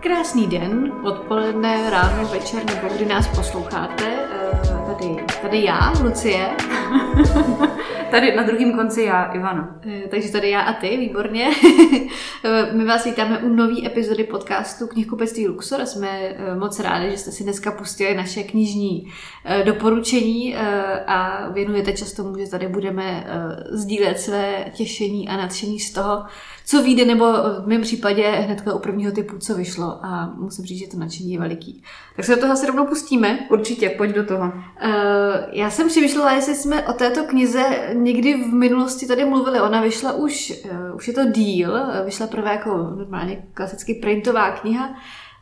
Krásný 0.00 0.46
den, 0.46 0.92
odpoledne, 1.02 1.90
ráno, 1.90 2.28
večer 2.28 2.64
nebo 2.64 2.94
kdy 2.94 3.06
nás 3.06 3.28
posloucháte. 3.28 4.04
Eh, 4.04 4.86
tady, 4.86 5.16
tady 5.42 5.64
já, 5.64 5.92
Lucie. 6.02 6.50
Tady 8.10 8.36
na 8.36 8.42
druhém 8.42 8.72
konci 8.72 9.02
já, 9.02 9.24
Ivana. 9.24 9.76
Eh, 9.86 10.08
Takže 10.10 10.32
tady 10.32 10.50
já 10.50 10.60
a 10.60 10.72
ty, 10.72 10.96
výborně. 10.96 11.50
Eh, 12.44 12.72
My 12.72 12.84
vás 12.84 13.04
vítáme 13.04 13.38
u 13.38 13.48
nové 13.48 13.86
epizody 13.86 14.24
podcastu 14.24 14.86
Knihkupectví 14.86 15.48
Luxor 15.48 15.80
a 15.80 15.86
jsme 15.86 16.34
moc 16.58 16.80
rádi, 16.80 17.10
že 17.10 17.18
jste 17.18 17.32
si 17.32 17.44
dneska 17.44 17.70
pustili 17.70 18.14
naše 18.14 18.42
knižní 18.42 19.12
doporučení 19.64 20.56
a 21.06 21.48
věnujete 21.52 21.92
čas 21.92 22.12
tomu, 22.12 22.38
že 22.38 22.50
tady 22.50 22.68
budeme 22.68 23.26
sdílet 23.70 24.20
své 24.20 24.64
těšení 24.72 25.28
a 25.28 25.36
nadšení 25.36 25.80
z 25.80 25.92
toho, 25.92 26.24
co 26.70 26.82
vyjde, 26.82 27.04
nebo 27.04 27.24
v 27.32 27.66
mém 27.66 27.80
případě 27.80 28.30
hnedka 28.30 28.74
u 28.74 28.78
prvního 28.78 29.12
typu, 29.12 29.38
co 29.38 29.54
vyšlo 29.54 29.98
a 30.02 30.34
musím 30.36 30.64
říct, 30.64 30.78
že 30.78 30.88
to 30.88 30.96
nadšení 30.96 31.32
je 31.32 31.40
veliký. 31.40 31.82
Tak 32.16 32.24
se 32.24 32.34
do 32.34 32.40
toho 32.40 32.52
asi 32.52 32.66
rovnou 32.66 32.86
pustíme. 32.86 33.38
Určitě, 33.50 33.90
pojď 33.90 34.14
do 34.14 34.24
toho. 34.24 34.52
Eh, 34.80 35.46
já 35.52 35.70
jsem 35.70 35.88
přemýšlela, 35.88 36.32
jestli 36.32 36.54
jsme 36.54 36.86
o 36.86 36.92
této 36.92 37.24
knize 37.24 37.62
někdy 37.92 38.34
v 38.34 38.52
minulosti 38.52 39.06
tady 39.06 39.24
mluvili. 39.24 39.60
Ona 39.60 39.80
vyšla 39.80 40.12
už, 40.12 40.52
eh, 40.64 40.92
už 40.94 41.08
je 41.08 41.14
to 41.14 41.24
díl, 41.24 41.78
vyšla 42.04 42.26
prvé 42.26 42.50
jako 42.50 42.70
normálně 42.98 43.42
klasicky 43.54 43.94
printová 43.94 44.50
kniha 44.50 44.96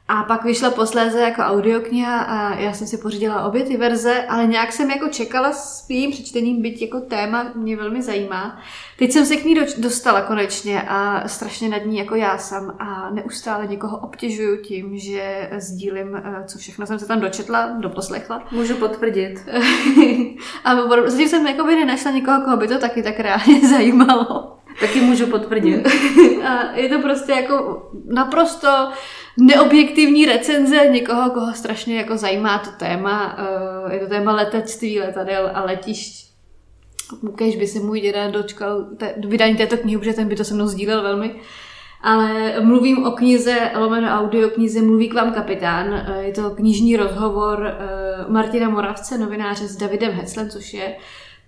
a 0.09 0.23
pak 0.23 0.45
vyšla 0.45 0.71
posléze 0.71 1.21
jako 1.21 1.43
audiokniha 1.43 2.21
a 2.21 2.55
já 2.55 2.73
jsem 2.73 2.87
si 2.87 2.99
pořídila 2.99 3.47
obě 3.47 3.65
ty 3.65 3.77
verze, 3.77 4.23
ale 4.29 4.47
nějak 4.47 4.73
jsem 4.73 4.91
jako 4.91 5.09
čekala 5.09 5.53
s 5.53 5.91
jejím 5.91 6.11
přečtením, 6.11 6.63
byť 6.63 6.83
jako 6.83 7.01
téma 7.01 7.53
mě 7.55 7.77
velmi 7.77 8.03
zajímá. 8.03 8.61
Teď 8.99 9.13
jsem 9.13 9.27
se 9.27 9.37
k 9.37 9.45
ní 9.45 9.55
dostala 9.79 10.23
konečně 10.23 10.83
a 10.83 11.29
strašně 11.29 11.69
nad 11.69 11.85
ní 11.85 11.99
jako 11.99 12.15
já 12.15 12.39
jsem 12.39 12.73
a 12.79 13.11
neustále 13.11 13.67
někoho 13.67 13.99
obtěžuju 13.99 14.63
tím, 14.63 14.99
že 14.99 15.51
sdílím, 15.59 16.17
eh, 16.17 16.45
co 16.47 16.59
všechno 16.59 16.87
jsem 16.87 16.99
se 16.99 17.07
tam 17.07 17.21
dočetla, 17.21 17.67
doposlechla. 17.67 18.43
Můžu 18.53 18.75
potvrdit. 18.75 19.45
a 20.65 20.77
zatím 21.07 21.29
jsem 21.29 21.47
jako 21.47 21.65
by 21.65 21.75
nenašla 21.77 22.11
někoho, 22.11 22.41
koho 22.41 22.57
by 22.57 22.69
to 22.69 22.79
taky 22.79 23.03
tak 23.03 23.21
reálně 23.21 23.69
zajímalo. 23.71 24.58
Taky 24.81 25.01
můžu 25.01 25.27
potvrdit. 25.27 25.87
A 26.49 26.73
je 26.77 26.89
to 26.89 26.99
prostě 26.99 27.33
jako 27.33 27.83
naprosto 28.07 28.69
neobjektivní 29.37 30.27
recenze 30.27 30.87
někoho, 30.91 31.31
koho 31.31 31.55
strašně 31.55 31.97
jako 31.97 32.17
zajímá 32.17 32.59
to 32.59 32.71
téma. 32.71 33.37
Eh, 33.89 33.95
Je 33.95 34.01
to 34.01 34.07
téma 34.07 34.33
letectví, 34.33 35.01
letadel 35.01 35.51
a 35.55 35.65
letišť. 35.65 36.29
Kež 37.37 37.57
by 37.57 37.67
se 37.67 37.81
můj 37.81 38.01
děda 38.01 38.31
dočkal 38.31 38.85
te, 38.97 39.15
vydání 39.27 39.57
této 39.57 39.77
knihy, 39.77 39.99
protože 39.99 40.13
ten 40.13 40.29
by 40.29 40.37
to 40.37 40.45
se 40.45 40.55
mnou 40.55 40.67
sdílel 40.67 41.03
velmi. 41.03 41.35
Ale 42.03 42.55
mluvím 42.61 43.07
o 43.07 43.11
knize, 43.11 43.71
lomeno 43.77 44.09
audioknize 44.09 44.83
Mluví 44.83 45.09
k 45.09 45.15
vám 45.15 45.33
kapitán. 45.33 45.95
Eh, 45.95 46.23
Je 46.25 46.33
to 46.33 46.51
knižní 46.51 46.97
rozhovor 46.97 47.67
eh, 47.67 48.25
Martina 48.29 48.69
Moravce, 48.69 49.19
novináře 49.19 49.69
s 49.69 49.77
Davidem 49.77 50.13
Heclem, 50.13 50.51
což 50.51 50.75
je 50.75 50.97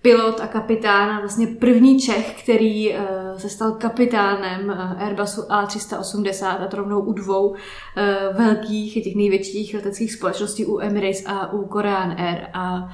pilot 0.01 0.39
a 0.39 0.47
kapitán, 0.47 1.09
a 1.09 1.19
vlastně 1.19 1.47
první 1.47 1.99
Čech, 1.99 2.43
který 2.43 2.93
eh, 2.93 2.99
se 3.37 3.49
stal 3.49 3.71
kapitánem 3.71 4.71
eh, 4.71 5.05
Airbusu 5.05 5.41
A380 5.41 6.63
a 6.63 6.67
to 6.67 6.77
rovnou 6.77 6.99
u 7.01 7.13
dvou 7.13 7.55
eh, 7.97 8.17
velkých, 8.33 9.03
těch 9.03 9.15
největších 9.15 9.73
leteckých 9.73 10.13
společností, 10.13 10.65
u 10.65 10.79
Emirates 10.79 11.23
a 11.25 11.53
u 11.53 11.65
Korean 11.65 12.15
Air. 12.17 12.47
A 12.53 12.93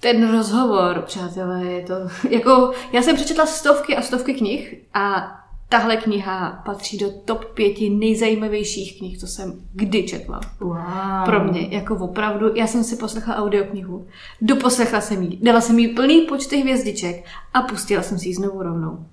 ten 0.00 0.30
rozhovor, 0.32 1.02
přátelé, 1.06 1.64
je 1.64 1.82
to 1.82 1.94
jako, 2.30 2.72
já 2.92 3.02
jsem 3.02 3.16
přečetla 3.16 3.46
stovky 3.46 3.96
a 3.96 4.02
stovky 4.02 4.34
knih 4.34 4.82
a 4.94 5.32
tahle 5.68 5.96
kniha 5.96 6.62
patří 6.64 6.98
do 6.98 7.10
top 7.24 7.44
pěti 7.44 7.90
nejzajímavějších 7.90 8.98
knih, 8.98 9.18
co 9.18 9.26
jsem 9.26 9.52
kdy 9.72 10.02
četla. 10.02 10.40
Wow. 10.60 10.76
Pro 11.24 11.44
mě, 11.44 11.68
jako 11.70 11.94
opravdu, 11.94 12.54
já 12.54 12.66
jsem 12.66 12.84
si 12.84 12.96
poslechla 12.96 13.36
audioknihu, 13.36 14.06
doposlechla 14.40 15.00
jsem 15.00 15.22
jí, 15.22 15.38
dala 15.42 15.60
jsem 15.60 15.78
jí 15.78 15.88
plný 15.88 16.20
počty 16.20 16.56
hvězdiček 16.56 17.24
a 17.54 17.62
pustila 17.62 18.02
jsem 18.02 18.18
si 18.18 18.28
ji 18.28 18.34
znovu 18.34 18.62
rovnou. 18.62 19.06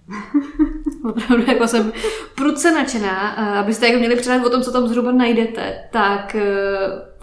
opravdu, 1.09 1.51
jako 1.51 1.67
jsem 1.67 1.91
prudce 2.35 2.71
nadšená, 2.71 3.29
a 3.29 3.59
abyste 3.59 3.87
jako 3.87 3.99
měli 3.99 4.15
přehled 4.15 4.45
o 4.45 4.49
tom, 4.49 4.61
co 4.61 4.71
tam 4.71 4.87
zhruba 4.87 5.11
najdete, 5.11 5.83
tak 5.91 6.35
uh, 6.35 6.41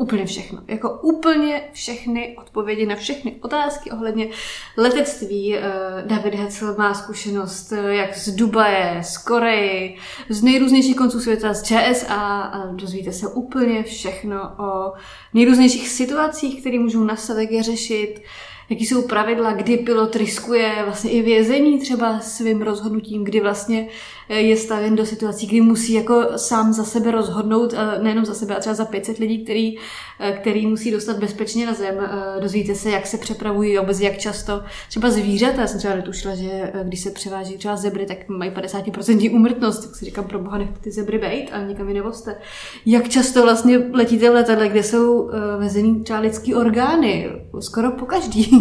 úplně 0.00 0.26
všechno. 0.26 0.58
Jako 0.68 0.90
úplně 0.90 1.62
všechny 1.72 2.36
odpovědi 2.38 2.86
na 2.86 2.96
všechny 2.96 3.36
otázky 3.40 3.90
ohledně 3.90 4.28
letectví. 4.76 5.56
Uh, 5.56 5.62
David 6.06 6.34
Hetzel 6.34 6.74
má 6.78 6.94
zkušenost 6.94 7.72
uh, 7.72 7.78
jak 7.78 8.16
z 8.16 8.28
Dubaje, 8.28 9.02
z 9.04 9.18
Koreji, 9.18 9.96
z 10.28 10.42
nejrůznějších 10.42 10.96
konců 10.96 11.20
světa, 11.20 11.54
z 11.54 11.62
ČSA 11.62 12.40
a 12.40 12.66
dozvíte 12.66 13.12
se 13.12 13.28
úplně 13.28 13.82
všechno 13.82 14.42
o 14.58 14.92
nejrůznějších 15.34 15.88
situacích, 15.88 16.60
které 16.60 16.78
můžou 16.78 17.04
jak 17.38 17.50
je 17.50 17.62
řešit, 17.62 18.22
jaký 18.70 18.86
jsou 18.86 19.02
pravidla, 19.02 19.52
kdy 19.52 19.76
pilot 19.76 20.16
riskuje 20.16 20.72
vlastně 20.84 21.10
i 21.10 21.22
vězení 21.22 21.78
třeba 21.78 22.20
svým 22.20 22.62
rozhodnutím, 22.62 23.24
kdy 23.24 23.40
vlastně 23.40 23.88
eh, 24.28 24.40
je 24.40 24.56
stavěn 24.56 24.96
do 24.96 25.06
situací, 25.06 25.46
kdy 25.46 25.60
musí 25.60 25.92
jako 25.92 26.26
sám 26.36 26.72
za 26.72 26.84
sebe 26.84 27.10
rozhodnout, 27.10 27.74
eh, 27.76 28.02
nejenom 28.02 28.24
za 28.24 28.34
sebe, 28.34 28.56
a 28.56 28.60
třeba 28.60 28.74
za 28.74 28.84
500 28.84 29.18
lidí, 29.18 29.44
který, 29.44 29.76
eh, 30.20 30.32
který 30.32 30.66
musí 30.66 30.90
dostat 30.90 31.18
bezpečně 31.18 31.66
na 31.66 31.74
zem. 31.74 31.94
Dozvíte 32.40 32.74
se, 32.74 32.90
jak 32.90 33.06
se 33.06 33.18
přepravují 33.18 33.78
vůbec, 33.78 34.00
jak 34.00 34.18
často. 34.18 34.62
Třeba 34.88 35.10
zvířata, 35.10 35.60
já 35.60 35.66
jsem 35.66 35.78
třeba 35.78 35.94
netušila, 35.94 36.34
že 36.34 36.72
když 36.84 37.00
se 37.00 37.10
převáží 37.10 37.58
třeba 37.58 37.76
zebry, 37.76 38.06
tak 38.06 38.28
mají 38.28 38.50
50% 38.50 39.30
úmrtnost, 39.34 39.84
tak 39.84 39.96
si 39.96 40.04
říkám, 40.04 40.24
pro 40.24 40.38
boha 40.38 40.58
nechte 40.58 40.80
ty 40.80 40.90
zebry 40.90 41.18
bejt 41.18 41.50
a 41.52 41.62
nikam 41.62 41.88
je 41.88 41.94
nevozte. 41.94 42.36
Jak 42.86 43.08
často 43.08 43.42
vlastně 43.42 43.78
letíte 43.92 44.30
v 44.30 44.34
letadle, 44.34 44.68
kde 44.68 44.82
jsou 44.82 45.30
vezený 45.58 46.00
třeba 46.04 46.18
lidský 46.18 46.54
orgány, 46.54 47.30
skoro 47.60 47.90
po 47.90 48.06
každý 48.06 48.59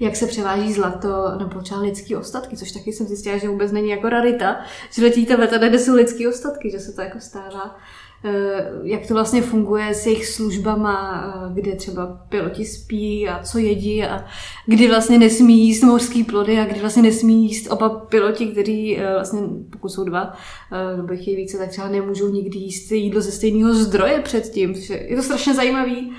jak 0.00 0.16
se 0.16 0.26
převáží 0.26 0.72
zlato 0.72 1.38
nebo 1.38 1.60
třeba 1.60 1.80
lidský 1.80 2.16
ostatky, 2.16 2.56
což 2.56 2.72
taky 2.72 2.92
jsem 2.92 3.06
zjistila, 3.06 3.38
že 3.38 3.48
vůbec 3.48 3.72
není 3.72 3.88
jako 3.88 4.08
rarita, 4.08 4.56
že 4.90 5.02
letíte 5.02 5.36
letadle, 5.36 5.68
kde 5.68 5.78
jsou 5.78 5.94
lidský 5.94 6.28
ostatky, 6.28 6.70
že 6.70 6.78
se 6.78 6.92
to 6.92 7.00
jako 7.00 7.20
stává. 7.20 7.76
Eh, 8.24 8.70
Jak 8.82 9.06
to 9.06 9.14
vlastně 9.14 9.42
funguje 9.42 9.94
s 9.94 10.06
jejich 10.06 10.26
službama, 10.26 11.24
eh, 11.26 11.60
kde 11.60 11.76
třeba 11.76 12.06
piloti 12.28 12.64
spí 12.64 13.28
a 13.28 13.42
co 13.42 13.58
jedí 13.58 14.04
a 14.04 14.24
kdy 14.66 14.88
vlastně 14.88 15.18
nesmí 15.18 15.66
jíst 15.66 15.82
mořský 15.82 16.24
plody 16.24 16.58
a 16.58 16.64
kdy 16.64 16.80
vlastně 16.80 17.02
nesmí 17.02 17.42
jíst 17.48 17.70
oba 17.70 17.88
piloti, 17.88 18.46
kteří 18.46 18.98
eh, 18.98 19.14
vlastně, 19.14 19.40
pokud 19.70 19.88
jsou 19.88 20.04
dva, 20.04 20.32
nebo 20.96 21.12
je 21.12 21.36
více, 21.36 21.58
tak 21.58 21.68
třeba 21.68 21.88
nemůžou 21.88 22.28
nikdy 22.28 22.58
jíst 22.58 22.92
jídlo 22.92 23.20
ze 23.20 23.32
stejného 23.32 23.74
zdroje 23.74 24.20
předtím. 24.20 24.74
Je 24.88 25.16
to 25.16 25.22
strašně 25.22 25.54
zajímavý 25.54 26.12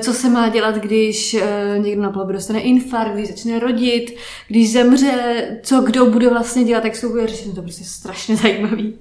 co 0.00 0.12
se 0.12 0.30
má 0.30 0.48
dělat, 0.48 0.74
když 0.74 1.34
eh, 1.34 1.78
někdo 1.78 2.02
na 2.02 2.10
palubě 2.10 2.34
dostane 2.34 2.60
infarkt, 2.60 3.14
když 3.14 3.28
začne 3.28 3.58
rodit, 3.58 4.16
když 4.48 4.72
zemře, 4.72 5.46
co 5.62 5.80
kdo 5.80 6.06
bude 6.06 6.28
vlastně 6.28 6.64
dělat, 6.64 6.84
jak 6.84 7.00
to 7.00 7.08
bude 7.08 7.26
řešit. 7.26 7.54
To 7.54 7.58
je 7.58 7.62
prostě 7.62 7.84
strašně 7.84 8.36
zajímavý. 8.42 8.94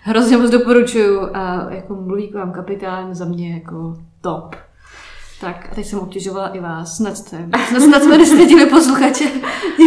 Hrozně 0.00 0.36
moc 0.36 0.50
doporučuju 0.50 1.20
a 1.34 1.66
jako 1.70 1.94
mluví 1.94 2.28
k 2.28 2.34
vám 2.34 2.52
kapitán 2.52 3.14
za 3.14 3.24
mě 3.24 3.54
jako 3.54 3.96
top. 4.20 4.56
Tak 5.40 5.68
a 5.72 5.74
teď 5.74 5.86
jsem 5.86 5.98
obtěžovala 5.98 6.48
i 6.48 6.60
vás. 6.60 6.96
Snad, 6.96 7.16
jste, 7.16 7.36
snad, 7.68 7.82
snad 7.82 8.02
jsme 8.02 8.18
nestydili 8.18 8.66
posluchače. 8.66 9.24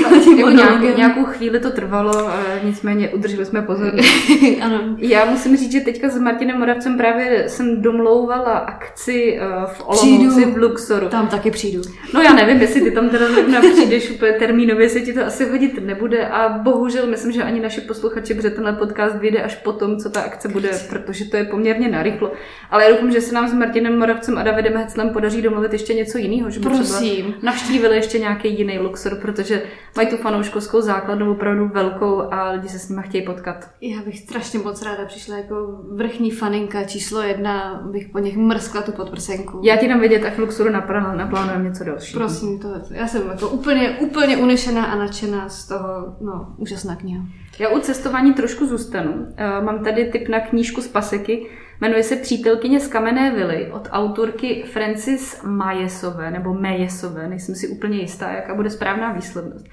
Jako 0.01 0.49
nějakou, 0.49 0.97
nějakou 0.97 1.25
chvíli 1.25 1.59
to 1.59 1.71
trvalo, 1.71 2.29
eh, 2.29 2.59
nicméně 2.63 3.09
udrželi 3.09 3.45
jsme 3.45 3.61
pozornost. 3.61 4.09
ano. 4.61 4.79
Já 4.97 5.25
musím 5.25 5.57
říct, 5.57 5.71
že 5.71 5.79
teďka 5.79 6.09
s 6.09 6.17
Martinem 6.19 6.59
Moravcem 6.59 6.97
právě 6.97 7.49
jsem 7.49 7.81
domlouvala 7.81 8.51
akci 8.51 9.39
eh, 9.41 9.45
v 9.73 9.81
Olomouci 9.85 10.45
v 10.45 10.57
Luxoru. 10.57 11.09
Tam 11.09 11.27
taky 11.27 11.51
přijdu. 11.51 11.81
No 12.13 12.21
já 12.21 12.33
nevím, 12.33 12.61
jestli 12.61 12.81
ty 12.81 12.91
tam 12.91 13.09
teda 13.09 13.31
zrovna 13.31 13.61
přijdeš 13.61 14.11
úplně 14.11 14.31
termínově, 14.31 14.89
se 14.89 15.01
ti 15.01 15.13
to 15.13 15.25
asi 15.25 15.49
hodit 15.49 15.85
nebude 15.85 16.27
a 16.27 16.49
bohužel 16.49 17.07
myslím, 17.07 17.31
že 17.31 17.43
ani 17.43 17.59
naši 17.59 17.81
posluchači, 17.81 18.33
protože 18.33 18.49
tenhle 18.49 18.73
podcast 18.73 19.15
vyjde 19.15 19.41
až 19.41 19.55
potom, 19.55 19.97
co 19.97 20.09
ta 20.09 20.21
akce 20.21 20.47
bude, 20.47 20.69
protože 20.89 21.25
to 21.25 21.37
je 21.37 21.43
poměrně 21.43 21.87
narychlo. 21.87 22.31
Ale 22.71 22.83
já 22.83 22.91
doufám, 22.91 23.11
že 23.11 23.21
se 23.21 23.35
nám 23.35 23.47
s 23.47 23.53
Martinem 23.53 23.99
Moravcem 23.99 24.37
a 24.37 24.43
Davidem 24.43 24.77
Heclem 24.77 25.09
podaří 25.09 25.38
domluvit 25.41 25.73
ještě 25.73 25.93
něco 25.93 26.17
jiného, 26.17 26.49
že 26.49 26.59
by 26.59 26.65
Prosím. 26.65 27.23
třeba 27.23 27.37
navštívili 27.43 27.95
ještě 27.95 28.19
nějaký 28.19 28.57
jiný 28.57 28.79
Luxor, 28.79 29.15
protože 29.15 29.63
mají 29.95 30.07
tu 30.07 30.17
fanouškovskou 30.17 30.81
základnu 30.81 31.31
opravdu 31.31 31.67
velkou 31.73 32.21
a 32.33 32.51
lidi 32.51 32.69
se 32.69 32.79
s 32.79 32.89
nimi 32.89 33.01
chtějí 33.05 33.25
potkat. 33.25 33.69
Já 33.81 34.01
bych 34.01 34.19
strašně 34.19 34.59
moc 34.59 34.81
ráda 34.81 35.05
přišla 35.05 35.37
jako 35.37 35.55
vrchní 35.95 36.31
faninka 36.31 36.83
číslo 36.83 37.21
jedna, 37.21 37.81
bych 37.91 38.07
po 38.09 38.19
nich 38.19 38.37
mrskla 38.37 38.81
tu 38.81 38.91
podprsenku. 38.91 39.61
Já 39.63 39.75
ti 39.77 39.87
dám 39.87 39.99
vědět, 39.99 40.25
až 40.25 40.37
Luxoru 40.37 40.69
napl- 40.69 41.15
naplánujeme 41.17 41.63
něco 41.69 41.83
dalšího. 41.83 42.19
Prosím, 42.19 42.59
to, 42.59 42.67
já 42.91 43.07
jsem 43.07 43.21
jako 43.31 43.49
úplně, 43.49 43.89
úplně 43.99 44.37
unešená 44.37 44.85
a 44.85 44.95
nadšená 44.95 45.49
z 45.49 45.67
toho, 45.67 46.15
no, 46.21 46.53
úžasná 46.57 46.95
kniha. 46.95 47.25
Já 47.59 47.69
u 47.69 47.79
cestování 47.79 48.33
trošku 48.33 48.65
zůstanu. 48.65 49.27
Eh, 49.37 49.61
Mám 49.61 49.83
tady 49.83 50.05
tip 50.11 50.27
na 50.27 50.39
knížku 50.39 50.81
z 50.81 50.87
Paseky. 50.87 51.47
Jmenuje 51.81 52.03
se 52.03 52.15
Přítelkyně 52.15 52.79
z 52.79 52.87
kamenné 52.87 53.31
vily 53.31 53.71
od 53.71 53.87
autorky 53.91 54.63
Francis 54.67 55.43
Majesové, 55.43 56.31
nebo 56.31 56.53
Majesové, 56.53 57.27
nejsem 57.27 57.55
si 57.55 57.67
úplně 57.67 57.97
jistá, 57.97 58.31
jaká 58.31 58.55
bude 58.55 58.69
správná 58.69 59.11
výslednost. 59.11 59.65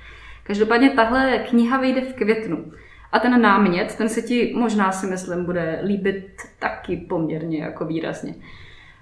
Každopádně 0.45 0.91
tahle 0.91 1.39
kniha 1.39 1.81
vyjde 1.81 2.01
v 2.01 2.15
květnu. 2.15 2.73
A 3.13 3.17
A 3.17 3.19
ten 3.19 3.43
námět, 3.43 3.95
ten 3.95 4.09
se 4.09 4.23
ti 4.23 4.53
možná 4.57 4.93
si 4.93 5.07
myslím 5.07 5.45
bude 5.45 5.81
líbit 5.85 6.27
taky 6.59 6.97
poměrně 6.97 7.63
jako 7.63 7.85
výrazně. 7.85 8.35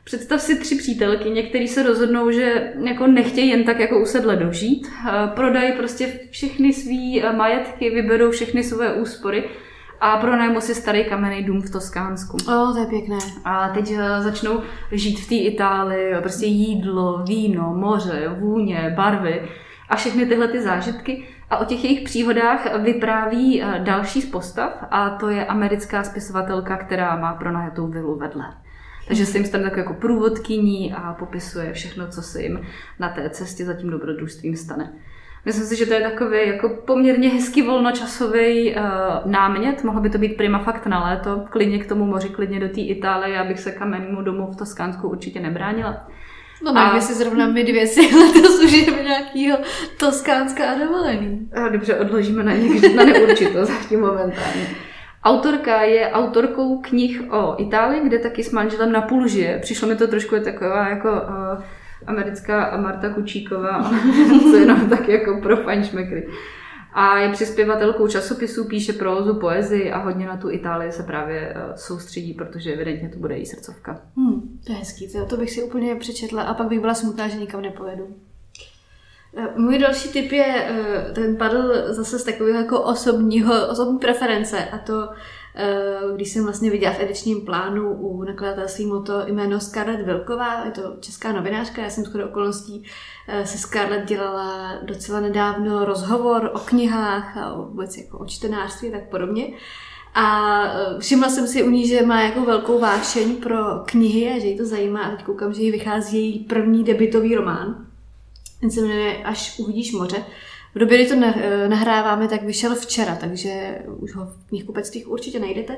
Představ 0.05 0.41
si 0.41 0.59
tři 0.59 0.75
přítelky, 0.75 1.31
některý 1.31 1.69
se 1.69 1.83
rozhodnou, 1.83 2.31
že 2.31 2.73
jako 2.85 3.07
nechtějí 3.07 3.49
jen 3.49 3.65
tak 3.65 3.81
jako 3.81 4.01
usedle 4.01 4.37
dožít, 4.37 4.89
prodají 5.35 5.73
prostě 5.73 6.21
všechny 6.31 6.73
svý 6.73 7.23
majetky, 7.37 7.91
vyberou 7.91 8.31
všechny 8.31 8.63
své 8.63 8.93
úspory 8.93 9.45
a 10.05 10.17
pronajmu 10.17 10.61
si 10.61 10.75
starý 10.75 11.05
kamenný 11.05 11.43
dům 11.43 11.63
v 11.63 11.71
Toskánsku. 11.71 12.37
O, 12.37 12.73
to 12.73 12.79
je 12.79 12.87
pěkné. 12.87 13.19
A 13.45 13.69
teď 13.69 13.91
eh, 13.91 14.23
začnou 14.23 14.61
žít 14.93 15.21
v 15.21 15.29
té 15.29 15.35
Itálii, 15.35 16.15
prostě 16.21 16.47
jídlo, 16.47 17.25
víno, 17.29 17.75
moře, 17.75 18.37
vůně, 18.39 18.93
barvy 18.97 19.49
a 19.89 19.97
všechny 19.97 20.27
tyhle 20.27 20.49
ty 20.49 20.63
zážitky. 20.63 21.25
A 21.51 21.59
o 21.59 21.65
těch 21.65 21.85
jejich 21.85 22.05
příhodách 22.05 22.81
vypráví 22.81 23.63
eh, 23.63 23.81
další 23.85 24.23
z 24.23 24.31
postav 24.31 24.73
a 24.91 25.11
to 25.11 25.29
je 25.29 25.47
americká 25.47 26.05
spisovatelka, 26.05 26.77
která 26.77 27.17
má 27.17 27.35
pronajatou 27.35 27.87
vilu 27.87 28.19
vedle. 28.19 28.45
Takže 29.09 29.27
se 29.27 29.39
jim 29.39 29.47
stane 29.47 29.65
takový 29.65 29.81
jako 29.81 29.95
průvodkyní 29.95 30.95
a 30.95 31.13
popisuje 31.13 31.73
všechno, 31.73 32.09
co 32.09 32.23
se 32.23 32.43
jim 32.43 32.61
na 32.99 33.09
té 33.09 33.31
cestě 33.31 33.65
za 33.65 33.75
tím 33.75 33.91
dobrodružstvím 33.91 34.57
stane. 34.57 34.93
Myslím 35.45 35.67
si, 35.67 35.77
že 35.77 35.87
to 35.87 35.95
je 35.95 36.01
takový 36.01 36.39
jako 36.47 36.69
poměrně 36.69 37.29
hezký 37.29 37.63
volnočasový 37.63 38.75
uh, 38.75 38.83
námět. 39.31 39.85
Mohlo 39.85 40.01
by 40.01 40.11
to 40.11 40.19
být 40.19 40.37
prima 40.37 40.59
fakt 40.59 40.87
na 40.87 41.05
léto, 41.05 41.45
klidně 41.51 41.79
k 41.79 41.89
tomu 41.89 42.05
moři, 42.05 42.29
klidně 42.29 42.61
do 42.61 42.69
té 42.69 42.81
Itálie, 42.81 43.41
abych 43.41 43.61
se 43.61 43.73
kamennému 43.73 44.23
domu 44.23 44.47
v 44.47 44.57
Toskánsku 44.57 45.09
určitě 45.09 45.41
nebránila. 45.41 46.07
No 46.63 46.73
ne, 46.73 46.81
a... 46.81 47.01
si 47.01 47.15
zrovna 47.15 47.49
my 47.49 47.65
dvě 47.65 47.87
si 47.87 48.01
letos 48.17 48.63
užijeme 48.65 49.03
nějakýho 49.03 49.59
toskánská 49.99 50.79
dovolený. 50.79 51.49
A 51.65 51.69
dobře, 51.69 51.95
odložíme 51.95 52.43
na 52.43 52.53
někdy, 52.53 52.95
na 52.95 53.05
neurčito 53.05 53.65
zatím 53.65 54.01
momentálně. 54.01 54.67
Autorka 55.25 55.83
je 55.83 56.11
autorkou 56.11 56.81
knih 56.81 57.23
o 57.31 57.55
Itálii, 57.59 58.01
kde 58.01 58.19
taky 58.19 58.45
s 58.45 58.51
manželem 58.51 58.93
na 58.93 59.01
půl 59.01 59.29
žije. 59.29 59.59
Přišlo 59.59 59.89
mi 59.89 59.97
to 59.97 60.09
trošku 60.09 60.41
taková 60.45 60.89
jako 60.89 61.11
uh, 61.13 61.63
americká 62.07 62.77
Marta 62.77 63.09
Kučíková, 63.09 63.91
co 64.51 64.57
jenom 64.57 64.89
tak 64.89 65.09
jako 65.09 65.41
pro 65.43 65.57
fajnšmekry. 65.57 66.29
A 66.95 67.19
je 67.19 67.33
přispěvatelkou 67.33 68.09
časopisů, 68.09 68.65
píše 68.65 68.93
prózu, 68.93 69.35
poezii 69.35 69.93
a 69.93 69.99
hodně 69.99 70.27
na 70.27 70.37
tu 70.37 70.51
Itálii 70.51 70.93
se 70.93 71.03
právě 71.03 71.55
eh, 71.57 71.77
soustředí, 71.77 72.35
protože 72.35 72.73
evidentně 72.73 73.09
to 73.09 73.19
bude 73.19 73.37
její 73.37 73.47
srdcovka. 73.47 74.01
Hmm, 74.17 74.59
to 74.67 74.73
je 74.73 74.79
hezký, 74.79 75.13
to, 75.13 75.27
to 75.27 75.37
bych 75.37 75.51
si 75.51 75.63
úplně 75.63 75.95
přečetla 75.95 76.43
a 76.43 76.55
pak 76.55 76.69
bych 76.69 76.81
byla 76.81 76.95
smutná, 76.95 77.29
že 77.29 77.39
nikam 77.39 77.63
nepojedu. 77.63 78.17
Eh, 79.37 79.49
můj 79.57 79.79
další 79.79 80.09
tip 80.09 80.33
je, 80.33 80.69
eh, 80.69 81.13
ten 81.15 81.37
padl 81.37 81.73
zase 81.93 82.19
z 82.19 82.25
takového 82.25 82.59
jako 82.59 82.83
osobního, 82.83 83.69
osobní 83.69 83.99
preference 83.99 84.65
a 84.65 84.79
to 84.79 85.09
když 86.17 86.33
jsem 86.33 86.45
vlastně 86.45 86.71
viděla 86.71 86.95
v 86.95 87.01
edičním 87.01 87.41
plánu 87.41 87.93
u 87.93 88.23
nakladatelství 88.25 88.87
Moto 88.87 89.23
jméno 89.27 89.61
Scarlett 89.61 90.07
Vilková, 90.07 90.65
je 90.65 90.71
to 90.71 90.97
česká 91.01 91.33
novinářka, 91.33 91.83
já 91.83 91.91
jsem 91.91 92.05
shodou 92.05 92.25
okolností 92.25 92.85
eh, 93.29 93.47
se 93.47 93.59
Scarlett 93.59 94.09
dělala 94.09 94.79
docela 94.83 95.21
nedávno 95.21 95.85
rozhovor 95.85 96.51
o 96.55 96.59
knihách 96.59 97.37
a 97.37 97.55
vůbec 97.55 97.97
jako 97.97 98.19
o 98.19 98.27
čtenářství 98.27 98.89
a 98.89 98.93
tak 98.93 99.09
podobně. 99.09 99.47
A 100.15 100.61
eh, 100.65 101.01
všimla 101.01 101.29
jsem 101.29 101.47
si 101.47 101.63
u 101.63 101.71
ní, 101.71 101.89
že 101.89 102.07
má 102.07 102.23
jako 102.23 102.41
velkou 102.45 102.79
vášeň 102.79 103.37
pro 103.37 103.59
knihy 103.87 104.31
a 104.31 104.39
že 104.39 104.47
jí 104.47 104.57
to 104.57 104.67
zajímá. 104.67 105.01
A 105.03 105.11
teď 105.11 105.25
koukám, 105.25 105.55
že 105.55 105.63
jí 105.63 105.71
vychází 105.71 106.19
její 106.19 106.39
první 106.39 106.85
debitový 106.85 107.35
román. 107.35 107.87
Ten 108.61 108.71
se 108.71 108.81
jmenuje 108.81 109.25
Až 109.25 109.59
uvidíš 109.59 109.93
moře. 109.93 110.25
V 110.75 110.79
době, 110.79 110.99
kdy 110.99 111.07
to 111.07 111.15
eh, 111.25 111.69
nahráváme, 111.69 112.29
tak 112.29 112.43
vyšel 112.43 112.75
včera, 112.75 113.17
takže 113.17 113.79
už 113.87 114.15
ho 114.15 114.27
v 114.27 114.49
knihkupectvích 114.49 115.09
určitě 115.09 115.39
najdete. 115.39 115.77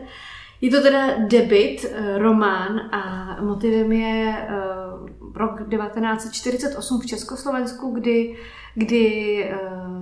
Je 0.60 0.70
to 0.70 0.82
teda 0.82 1.14
debit, 1.18 1.84
eh, 1.84 2.18
román 2.18 2.80
a 2.92 3.36
motivem 3.42 3.92
je 3.92 4.36
eh, 4.38 4.52
rok 5.36 5.58
1948 5.70 7.00
v 7.00 7.06
Československu, 7.06 7.90
kdy, 7.90 8.36
kdy 8.74 9.50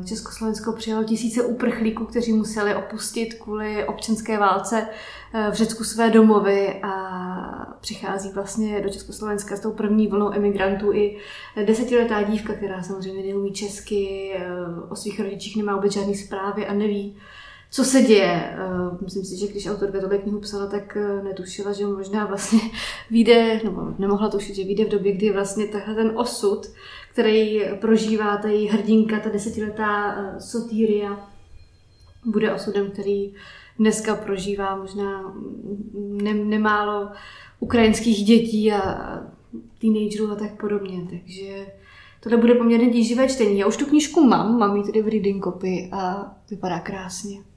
Československo 0.06 0.72
přijalo 0.72 1.04
tisíce 1.04 1.42
uprchlíků, 1.42 2.04
kteří 2.04 2.32
museli 2.32 2.74
opustit 2.74 3.34
kvůli 3.34 3.84
občanské 3.84 4.38
válce 4.38 4.88
v 5.50 5.54
Řecku 5.54 5.84
své 5.84 6.10
domovy 6.10 6.80
a 6.82 7.76
přichází 7.80 8.30
vlastně 8.34 8.80
do 8.80 8.88
Československa 8.88 9.56
s 9.56 9.60
tou 9.60 9.72
první 9.72 10.08
vlnou 10.08 10.32
emigrantů 10.32 10.92
i 10.92 11.18
desetiletá 11.66 12.22
dívka, 12.22 12.54
která 12.54 12.82
samozřejmě 12.82 13.22
neumí 13.22 13.52
česky, 13.52 14.32
o 14.88 14.96
svých 14.96 15.20
rodičích 15.20 15.56
nemá 15.56 15.76
vůbec 15.76 15.92
žádné 15.92 16.14
zprávy 16.14 16.66
a 16.66 16.74
neví, 16.74 17.16
co 17.74 17.84
se 17.84 18.02
děje. 18.02 18.56
Myslím 19.00 19.24
si, 19.24 19.36
že 19.36 19.46
když 19.46 19.66
autorka 19.66 20.00
tohle 20.00 20.18
knihu 20.18 20.40
psala, 20.40 20.66
tak 20.66 20.96
netušila, 21.24 21.72
že 21.72 21.86
možná 21.86 22.26
vlastně 22.26 22.60
vyjde, 23.10 23.60
nebo 23.64 23.82
nemohla 23.98 24.28
tušit, 24.28 24.56
že 24.56 24.64
vyjde 24.64 24.84
v 24.84 24.88
době, 24.88 25.12
kdy 25.12 25.32
vlastně 25.32 25.66
tahle 25.66 25.94
ten 25.94 26.12
osud, 26.14 26.66
který 27.12 27.62
prožívá 27.80 28.36
ta 28.36 28.48
její 28.48 28.68
hrdinka, 28.68 29.20
ta 29.20 29.30
desetiletá 29.30 30.16
Sotýria, 30.40 31.30
bude 32.24 32.54
osudem, 32.54 32.90
který 32.90 33.34
dneska 33.78 34.14
prožívá 34.14 34.76
možná 34.76 35.34
ne, 35.94 36.34
nemálo 36.34 37.08
ukrajinských 37.60 38.24
dětí 38.24 38.72
a 38.72 38.80
teenagerů 39.80 40.32
a 40.32 40.34
tak 40.34 40.60
podobně. 40.60 41.06
Takže 41.10 41.66
tohle 42.20 42.38
bude 42.38 42.54
poměrně 42.54 42.90
tíživé 42.90 43.28
čtení. 43.28 43.58
Já 43.58 43.66
už 43.66 43.76
tu 43.76 43.86
knížku 43.86 44.20
mám, 44.20 44.58
mám 44.58 44.76
ji 44.76 44.82
tedy 44.82 45.02
v 45.02 45.08
reading 45.08 45.44
copy 45.44 45.88
a 45.92 46.32
vypadá 46.50 46.78
krásně. 46.78 47.53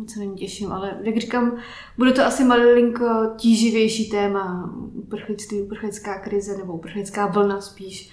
Moc 0.00 0.12
se 0.12 0.20
není 0.20 0.36
těším, 0.36 0.72
ale 0.72 0.98
jak 1.02 1.16
říkám, 1.16 1.56
bude 1.98 2.12
to 2.12 2.24
asi 2.24 2.44
malinko 2.44 3.34
tíživější 3.36 4.10
téma 4.10 4.74
uprchlictví, 4.94 5.62
uprchlická 5.62 6.18
krize 6.18 6.56
nebo 6.56 6.72
uprchlická 6.72 7.26
vlna 7.26 7.60
spíš 7.60 8.10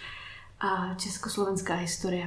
a 0.60 0.96
československá 0.98 1.74
historie. 1.74 2.26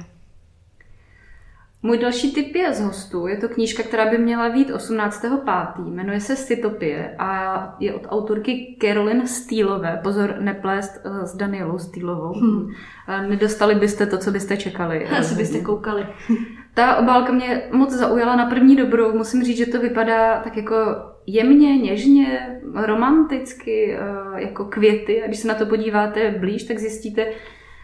Můj 1.83 1.97
další 1.97 2.33
tip 2.33 2.55
je 2.55 2.73
z 2.73 2.81
hostů. 2.81 3.27
Je 3.27 3.37
to 3.37 3.49
knížka, 3.49 3.83
která 3.83 4.09
by 4.09 4.17
měla 4.17 4.49
být 4.49 4.69
18.5. 4.69 5.87
Jmenuje 5.93 6.19
se 6.19 6.35
Cytopie 6.35 7.15
a 7.19 7.75
je 7.79 7.93
od 7.93 8.01
autorky 8.09 8.77
Carolyn 8.81 9.27
Steelové. 9.27 9.99
Pozor, 10.03 10.35
neplést 10.39 11.01
eh, 11.03 11.27
s 11.27 11.35
Danielou 11.35 11.79
Steelovou. 11.79 12.33
Hmm. 12.33 12.67
Nedostali 13.29 13.75
byste 13.75 14.05
to, 14.05 14.17
co 14.17 14.31
byste 14.31 14.57
čekali. 14.57 15.07
Asi 15.19 15.35
byste 15.35 15.59
koukali. 15.59 16.05
Ta 16.73 16.95
obálka 16.95 17.33
mě 17.33 17.61
moc 17.71 17.91
zaujala 17.91 18.35
na 18.35 18.45
první 18.45 18.75
dobrou. 18.75 19.17
Musím 19.17 19.43
říct, 19.43 19.57
že 19.57 19.65
to 19.65 19.79
vypadá 19.79 20.39
tak 20.39 20.57
jako 20.57 20.75
jemně, 21.27 21.77
něžně, 21.77 22.59
romanticky, 22.73 23.97
eh, 23.99 24.41
jako 24.41 24.65
květy. 24.65 25.23
A 25.23 25.27
když 25.27 25.39
se 25.39 25.47
na 25.47 25.53
to 25.53 25.65
podíváte 25.65 26.35
blíž, 26.39 26.63
tak 26.63 26.79
zjistíte, 26.79 27.27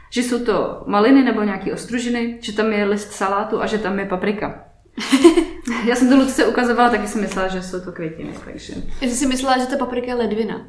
že 0.10 0.24
jsou 0.24 0.46
to 0.46 0.84
maliny 0.88 1.24
nebo 1.24 1.44
nějaké 1.44 1.74
ostružiny, 1.74 2.38
že 2.42 2.56
tam 2.56 2.72
je 2.72 2.86
list 2.86 3.12
salátu 3.12 3.62
a 3.62 3.66
že 3.66 3.78
tam 3.78 4.00
je 4.00 4.06
paprika. 4.06 4.64
Já 5.88 5.96
jsem 5.96 6.10
to 6.10 6.16
Lucce 6.16 6.46
ukazovala, 6.46 6.90
taky 6.90 7.08
jsem 7.08 7.22
myslela, 7.22 7.48
že 7.48 7.62
jsou 7.62 7.80
to 7.80 7.92
květiny. 7.92 8.30
Takže... 8.46 8.74
Já 9.02 9.08
jsem 9.08 9.18
si 9.18 9.28
myslela, 9.28 9.58
že 9.58 9.66
ta 9.66 9.78
paprika 9.78 10.08
je 10.08 10.16
ledvina. 10.16 10.68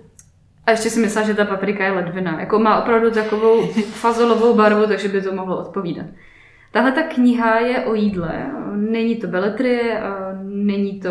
A 0.67 0.71
ještě 0.71 0.91
si 0.91 1.01
myslela, 1.01 1.27
že 1.27 1.35
ta 1.35 1.45
paprika 1.45 1.85
je 1.85 1.93
ledvina. 1.93 2.41
Jako 2.41 2.59
má 2.59 2.83
opravdu 2.83 3.11
takovou 3.11 3.67
fazolovou 3.93 4.55
barvu, 4.55 4.87
takže 4.87 5.09
by 5.09 5.23
to 5.23 5.33
mohlo 5.33 5.59
odpovídat. 5.59 6.07
Tahle 6.73 6.93
ta 6.93 7.03
kniha 7.03 7.59
je 7.59 7.85
o 7.85 7.95
jídle. 7.95 8.47
Není 8.75 9.17
to 9.17 9.27
beletrie, 9.27 10.03
není 10.43 11.01
to 11.01 11.11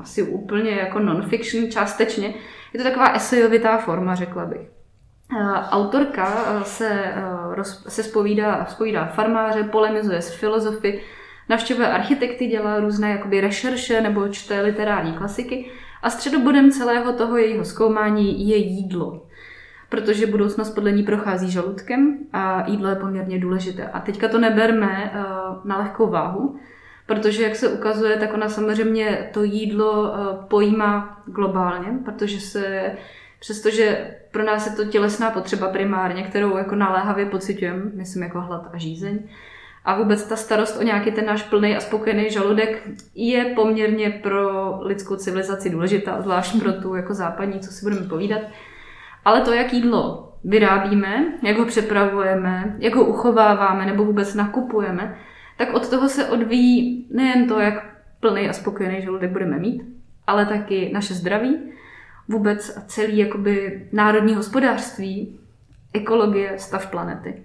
asi 0.00 0.22
úplně 0.22 0.70
jako 0.70 0.98
non-fiction 0.98 1.70
částečně. 1.70 2.34
Je 2.72 2.78
to 2.78 2.84
taková 2.84 3.12
esejovitá 3.12 3.78
forma, 3.78 4.14
řekla 4.14 4.46
bych. 4.46 4.70
Autorka 5.70 6.26
se, 6.62 7.14
se 7.88 8.02
spovídá, 8.02 8.64
spovídá 8.64 9.04
farmáře, 9.04 9.62
polemizuje 9.62 10.22
s 10.22 10.34
filozofy, 10.34 11.00
navštěvuje 11.48 11.88
architekty, 11.88 12.46
dělá 12.46 12.80
různé 12.80 13.10
jakoby 13.10 13.40
rešerše 13.40 14.00
nebo 14.00 14.28
čte 14.28 14.60
literární 14.60 15.12
klasiky 15.12 15.70
a 16.02 16.10
středobodem 16.10 16.70
celého 16.70 17.12
toho 17.12 17.36
jejího 17.36 17.64
zkoumání 17.64 18.48
je 18.48 18.56
jídlo. 18.56 19.26
Protože 19.88 20.26
budoucnost 20.26 20.70
podle 20.70 20.92
ní 20.92 21.02
prochází 21.02 21.50
žaludkem 21.50 22.18
a 22.32 22.64
jídlo 22.66 22.88
je 22.88 22.96
poměrně 22.96 23.38
důležité. 23.38 23.88
A 23.88 24.00
teďka 24.00 24.28
to 24.28 24.38
neberme 24.38 25.12
na 25.64 25.78
lehkou 25.78 26.06
váhu, 26.06 26.56
protože 27.06 27.42
jak 27.42 27.56
se 27.56 27.68
ukazuje, 27.68 28.16
tak 28.16 28.34
ona 28.34 28.48
samozřejmě 28.48 29.30
to 29.34 29.42
jídlo 29.42 30.14
pojímá 30.48 31.22
globálně, 31.26 31.88
protože 32.04 32.40
se 32.40 32.92
přestože 33.40 34.10
pro 34.30 34.44
nás 34.44 34.66
je 34.66 34.72
to 34.72 34.84
tělesná 34.84 35.30
potřeba 35.30 35.68
primárně, 35.68 36.22
kterou 36.22 36.56
jako 36.56 36.74
naléhavě 36.74 37.26
pocitujeme, 37.26 37.82
myslím 37.94 38.22
jako 38.22 38.40
hlad 38.40 38.70
a 38.72 38.78
žízeň. 38.78 39.18
A 39.84 39.98
vůbec 39.98 40.24
ta 40.24 40.36
starost 40.36 40.80
o 40.80 40.82
nějaký 40.82 41.12
ten 41.12 41.26
náš 41.26 41.42
plný 41.42 41.76
a 41.76 41.80
spokojený 41.80 42.30
žaludek 42.30 42.82
je 43.14 43.44
poměrně 43.44 44.10
pro 44.10 44.78
lidskou 44.80 45.16
civilizaci 45.16 45.70
důležitá, 45.70 46.22
zvlášť 46.22 46.62
pro 46.62 46.72
tu 46.72 46.94
jako 46.94 47.14
západní, 47.14 47.60
co 47.60 47.72
si 47.72 47.84
budeme 47.84 48.08
povídat. 48.08 48.40
Ale 49.24 49.40
to, 49.40 49.52
jak 49.52 49.72
jídlo 49.72 50.32
vyrábíme, 50.44 51.24
jak 51.42 51.58
ho 51.58 51.64
přepravujeme, 51.64 52.76
jak 52.78 52.94
ho 52.94 53.04
uchováváme 53.04 53.86
nebo 53.86 54.04
vůbec 54.04 54.34
nakupujeme, 54.34 55.16
tak 55.56 55.74
od 55.74 55.90
toho 55.90 56.08
se 56.08 56.28
odvíjí 56.28 57.06
nejen 57.10 57.48
to, 57.48 57.60
jak 57.60 57.94
plný 58.20 58.48
a 58.48 58.52
spokojený 58.52 59.02
žaludek 59.02 59.30
budeme 59.30 59.58
mít, 59.58 59.82
ale 60.26 60.46
taky 60.46 60.90
naše 60.92 61.14
zdraví, 61.14 61.58
vůbec 62.28 62.84
celý 62.86 63.18
jakoby 63.18 63.86
národní 63.92 64.34
hospodářství, 64.34 65.38
ekologie, 65.94 66.58
stav 66.58 66.90
planety. 66.90 67.42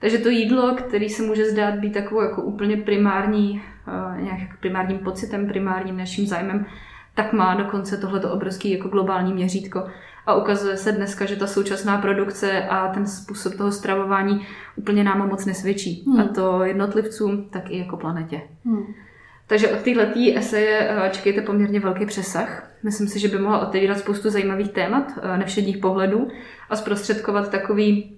Takže 0.00 0.18
to 0.18 0.28
jídlo, 0.28 0.74
který 0.74 1.08
se 1.08 1.22
může 1.22 1.50
zdát 1.50 1.74
být 1.74 1.92
takovou 1.92 2.20
jako 2.22 2.42
úplně 2.42 2.76
primární, 2.76 3.62
uh, 3.88 4.22
nějak 4.22 4.58
primárním 4.60 4.98
pocitem, 4.98 5.48
primárním 5.48 5.96
naším 5.96 6.26
zájmem, 6.26 6.66
tak 7.14 7.32
má 7.32 7.54
dokonce 7.54 7.96
tohleto 7.96 8.32
obrovský 8.32 8.70
jako 8.70 8.88
globální 8.88 9.32
měřítko. 9.32 9.86
A 10.30 10.34
ukazuje 10.34 10.76
se 10.76 10.92
dneska, 10.92 11.24
že 11.24 11.36
ta 11.36 11.46
současná 11.46 11.98
produkce 11.98 12.62
a 12.62 12.88
ten 12.88 13.06
způsob 13.06 13.54
toho 13.54 13.72
stravování 13.72 14.46
úplně 14.76 15.04
nám 15.04 15.28
moc 15.28 15.46
nesvědčí. 15.46 16.04
Hmm. 16.06 16.20
A 16.20 16.24
to 16.24 16.64
jednotlivcům, 16.64 17.48
tak 17.50 17.70
i 17.70 17.78
jako 17.78 17.96
planetě. 17.96 18.40
Hmm. 18.64 18.94
Takže 19.46 19.68
od 19.68 19.80
této 19.80 20.00
eseje 20.36 20.90
eh, 20.90 21.10
čekejte 21.10 21.40
poměrně 21.40 21.80
velký 21.80 22.06
přesah. 22.06 22.70
Myslím 22.82 23.08
si, 23.08 23.18
že 23.18 23.28
by 23.28 23.38
mohla 23.38 23.68
otevírat 23.68 23.98
spoustu 23.98 24.30
zajímavých 24.30 24.72
témat, 24.72 25.12
eh, 25.22 25.38
nevšedních 25.38 25.78
pohledů 25.78 26.28
a 26.70 26.76
zprostředkovat 26.76 27.50
takový 27.50 28.16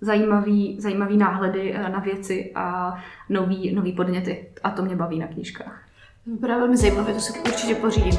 zajímavý, 0.00 0.76
zajímavý 0.80 1.16
náhledy 1.16 1.74
eh, 1.74 1.88
na 1.88 1.98
věci 1.98 2.52
a 2.54 2.94
nový, 3.28 3.74
nový 3.74 3.92
podněty. 3.92 4.46
A 4.64 4.70
to 4.70 4.82
mě 4.82 4.96
baví 4.96 5.18
na 5.18 5.26
knížkách. 5.26 5.84
Vypadá 6.26 6.58
velmi 6.58 6.76
zajímavé, 6.76 7.14
to 7.14 7.20
si 7.20 7.38
určitě 7.38 7.74
pořídím. 7.74 8.14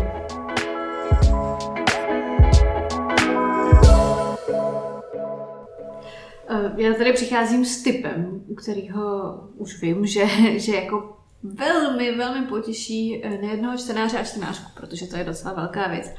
Já 6.78 6.94
tady 6.94 7.14
přicházím 7.14 7.66
s 7.66 7.84
typem, 7.84 8.42
u 8.48 8.56
kterého 8.56 9.34
už 9.58 9.82
vím, 9.82 10.06
že, 10.06 10.26
že 10.60 10.76
jako 10.76 11.20
velmi, 11.44 12.16
velmi 12.16 12.48
potěší 12.48 13.22
eh, 13.24 13.38
nejednoho 13.38 13.78
čtenáře 13.78 14.20
a 14.20 14.24
čtenářku, 14.24 14.72
protože 14.76 15.08
to 15.08 15.18
je 15.18 15.24
docela 15.24 15.54
velká 15.54 15.88
věc. 15.88 16.14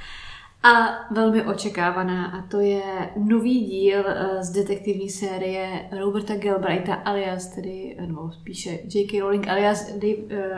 A 0.63 0.89
velmi 1.15 1.45
očekávaná, 1.45 2.27
a 2.27 2.43
to 2.43 2.61
je 2.61 3.11
nový 3.17 3.65
díl 3.65 4.05
eh, 4.07 4.45
z 4.45 4.51
detektivní 4.51 5.11
série 5.11 5.89
Roberta 6.01 6.37
Galbraitha 6.37 6.95
alias, 6.95 7.47
tedy, 7.47 7.97
eh, 7.99 8.07
nebo 8.07 8.33
spíše 8.33 8.71
J.K. 8.71 9.21
Rowling 9.21 9.49
alias, 9.49 9.93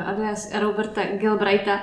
alias 0.05 0.55
Roberta 0.61 1.03
Galbraitha. 1.21 1.81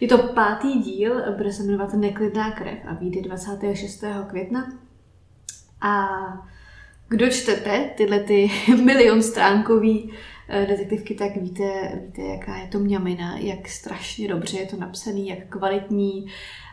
Je 0.00 0.08
to 0.08 0.18
pátý 0.18 0.78
díl, 0.78 1.22
bude 1.36 1.52
se 1.52 1.62
jmenovat 1.62 1.94
Neklidná 1.94 2.50
krev 2.50 2.78
a 2.88 2.94
vyjde 2.94 3.20
26. 3.22 4.04
května. 4.28 4.72
A 5.80 6.08
kdo 7.12 7.30
čtete 7.30 7.90
tyhle 7.96 8.20
ty 8.20 8.50
milion 8.84 9.22
stránkový 9.22 10.12
Eh, 10.54 10.66
detektivky, 10.66 11.14
tak 11.14 11.36
víte, 11.36 11.92
víte, 12.06 12.22
jaká 12.22 12.56
je 12.56 12.66
to 12.66 12.78
mňamina, 12.78 13.38
jak 13.38 13.68
strašně 13.68 14.28
dobře 14.28 14.58
je 14.58 14.66
to 14.66 14.76
napsaný, 14.76 15.28
jak 15.28 15.38
kvalitní 15.48 16.26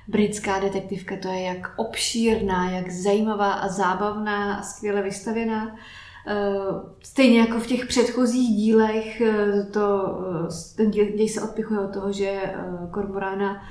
britská 0.07 0.59
detektivka 0.59 1.15
to 1.17 1.27
je, 1.27 1.41
jak 1.41 1.73
obšírná, 1.77 2.71
jak 2.71 2.91
zajímavá 2.91 3.51
a 3.51 3.67
zábavná 3.67 4.55
a 4.55 4.61
skvěle 4.61 5.01
vystavěná. 5.01 5.75
Eh, 6.27 6.35
stejně 7.03 7.39
jako 7.39 7.59
v 7.59 7.67
těch 7.67 7.85
předchozích 7.85 8.55
dílech, 8.55 9.21
eh, 9.21 9.63
to, 9.73 10.17
ten 10.75 10.91
díl, 10.91 11.05
děj 11.05 11.29
se 11.29 11.41
odpichuje 11.41 11.79
od 11.79 11.93
toho, 11.93 12.11
že 12.11 12.41
Kormorána 12.91 13.63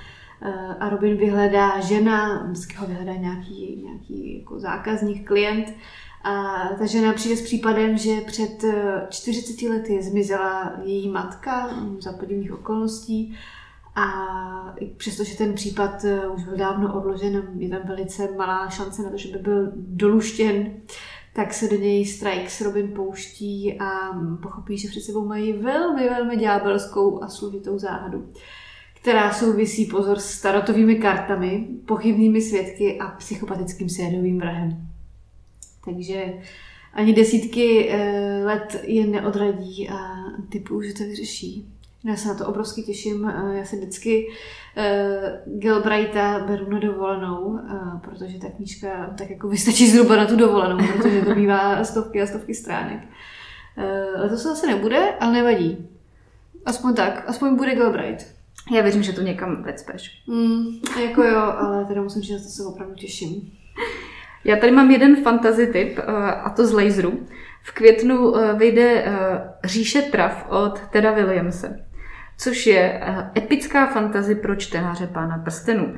a 0.80 0.88
Robin 0.88 1.16
vyhledá 1.16 1.80
žena, 1.80 2.42
vždycky 2.42 2.76
ho 2.76 2.86
vyhledá 2.86 3.12
nějaký, 3.12 3.82
nějaký 3.84 4.38
jako 4.38 4.60
zákazník, 4.60 5.26
klient, 5.26 5.74
a 6.24 6.64
ta 6.78 6.86
žena 6.86 7.12
přijde 7.12 7.36
s 7.36 7.42
případem, 7.42 7.98
že 7.98 8.20
před 8.20 8.64
40 9.08 9.62
eh, 9.62 9.68
lety 9.68 10.02
zmizela 10.02 10.72
její 10.82 11.08
matka 11.08 11.70
za 12.00 12.12
podivných 12.12 12.52
okolností. 12.52 13.36
A 13.94 14.76
přestože 14.96 15.36
ten 15.36 15.54
případ 15.54 16.04
eh, 16.04 16.28
už 16.28 16.44
byl 16.44 16.56
dávno 16.56 16.94
odložen, 16.94 17.42
je 17.58 17.68
tam 17.68 17.80
velice 17.84 18.28
malá 18.36 18.68
šance 18.68 19.02
na 19.02 19.10
to, 19.10 19.16
že 19.16 19.32
by 19.32 19.38
byl 19.38 19.72
doluštěn, 19.76 20.72
tak 21.32 21.54
se 21.54 21.68
do 21.68 21.76
něj 21.76 22.06
Strike 22.06 22.50
s 22.50 22.60
Robin 22.60 22.88
pouští 22.88 23.78
a 23.80 24.12
pochopí, 24.42 24.78
že 24.78 24.88
před 24.88 25.00
sebou 25.00 25.24
mají 25.24 25.52
velmi, 25.52 26.08
velmi 26.08 26.36
ďábelskou 26.36 27.22
a 27.22 27.28
složitou 27.28 27.78
záhadu, 27.78 28.32
která 29.00 29.32
souvisí, 29.32 29.86
pozor, 29.86 30.18
s 30.18 30.40
tarotovými 30.40 30.94
kartami, 30.94 31.66
pochybnými 31.86 32.40
svědky 32.40 32.98
a 32.98 33.06
psychopatickým 33.08 33.88
sériovým 33.88 34.38
vrahem. 34.38 34.88
Takže 35.84 36.32
ani 36.92 37.14
desítky 37.14 37.88
eh, 37.90 38.44
let 38.44 38.80
je 38.82 39.06
neodradí 39.06 39.88
a 39.88 39.98
typu, 40.48 40.82
že 40.82 40.92
to 40.92 41.04
vyřeší. 41.04 41.68
Já 42.04 42.16
se 42.16 42.28
na 42.28 42.34
to 42.34 42.46
obrovsky 42.46 42.82
těším. 42.82 43.28
Eh, 43.28 43.58
já 43.58 43.64
se 43.64 43.76
vždycky 43.76 44.26
uh, 44.26 45.58
Gelbrighta 45.58 46.38
beru 46.38 46.70
na 46.70 46.78
dovolenou, 46.78 47.58
protože 48.00 48.38
ta 48.38 48.48
knížka 48.48 49.14
tak 49.18 49.30
jako 49.30 49.48
vystačí 49.48 49.90
zhruba 49.90 50.16
na 50.16 50.26
tu 50.26 50.36
dovolenou, 50.36 50.78
protože 50.92 51.22
to 51.22 51.34
bývá 51.34 51.84
stovky 51.84 52.22
a 52.22 52.26
stovky 52.26 52.54
stránek. 52.54 53.00
Ale 54.16 54.28
to 54.28 54.36
se 54.36 54.48
zase 54.48 54.66
nebude, 54.66 55.14
ale 55.20 55.32
nevadí. 55.32 55.88
Aspoň 56.66 56.94
tak, 56.94 57.24
aspoň 57.26 57.56
bude 57.56 57.74
Gelbright. 57.74 58.37
Já 58.72 58.82
věřím, 58.82 59.02
že 59.02 59.12
to 59.12 59.22
někam 59.22 59.62
vecpeš. 59.62 60.22
Mm, 60.26 60.66
jako 61.02 61.22
jo, 61.22 61.40
ale 61.58 61.84
teda 61.84 62.02
musím 62.02 62.22
říct, 62.22 62.38
že 62.38 62.44
to 62.44 62.50
se 62.50 62.64
opravdu 62.64 62.94
těším. 62.94 63.52
Já 64.44 64.56
tady 64.56 64.72
mám 64.72 64.90
jeden 64.90 65.22
fantasy 65.22 65.66
tip, 65.66 65.98
eh, 65.98 66.02
a 66.32 66.50
to 66.50 66.66
z 66.66 66.72
laseru. 66.72 67.26
V 67.62 67.72
květnu 67.72 68.36
eh, 68.36 68.54
vyjde 68.54 69.04
eh, 69.06 69.12
Říše 69.64 70.02
trav 70.02 70.46
od 70.48 70.80
Teda 70.90 71.12
Williamse, 71.12 71.84
což 72.38 72.66
je 72.66 73.00
epická 73.38 73.86
fantazy 73.86 74.34
pro 74.34 74.56
čtenáře 74.56 75.06
Pána 75.06 75.38
prstenů. 75.38 75.94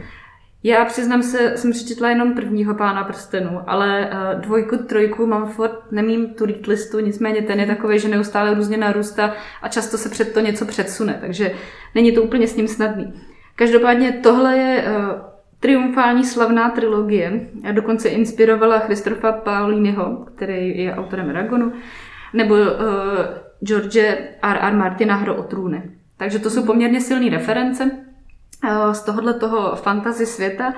Já 0.63 0.85
přiznám 0.85 1.23
se, 1.23 1.57
jsem 1.57 1.71
přečetla 1.71 2.09
jenom 2.09 2.35
prvního 2.35 2.75
Pána 2.75 3.05
prstenů, 3.05 3.61
ale 3.67 4.11
dvojku, 4.35 4.77
trojku 4.77 5.27
mám 5.27 5.49
furt, 5.49 5.93
nemím 5.93 6.35
tu 6.35 6.47
read 6.47 6.67
listu, 6.67 7.01
nicméně 7.01 7.43
ten 7.43 7.61
je 7.61 7.67
takový, 7.67 7.99
že 7.99 8.09
neustále 8.09 8.55
různě 8.55 8.77
narůstá 8.77 9.35
a 9.63 9.69
často 9.69 9.99
se 9.99 10.09
před 10.09 10.33
to 10.33 10.41
něco 10.41 10.67
předsune, 10.67 11.19
takže 11.21 11.53
není 11.95 12.13
to 12.13 12.23
úplně 12.23 12.47
s 12.47 12.57
ním 12.57 12.69
snadný. 12.69 13.15
Každopádně 13.57 14.13
tohle 14.13 14.57
je 14.57 14.85
triumfální 15.61 16.25
slavná 16.25 16.71
trilogie 16.71 17.49
a 17.69 17.73
dokonce 17.73 18.09
inspirovala 18.09 18.79
Christopha 18.79 19.33
Pauliniho, 19.33 20.27
který 20.35 20.79
je 20.79 20.95
autorem 20.95 21.31
Aragonu, 21.31 21.73
nebo 22.35 22.55
uh, 22.55 22.61
George 23.63 23.97
R. 24.43 24.59
R. 24.61 24.75
Martina 24.75 25.15
Hro 25.15 25.37
o 25.37 25.43
trůny. 25.43 25.83
Takže 26.17 26.39
to 26.39 26.51
jsou 26.51 26.67
poměrně 26.67 27.01
silné 27.01 27.31
reference 27.31 27.91
z 28.93 29.03
tohohle 29.03 29.35
toho 29.35 29.77
fantasy 29.77 30.27
světa 30.27 30.73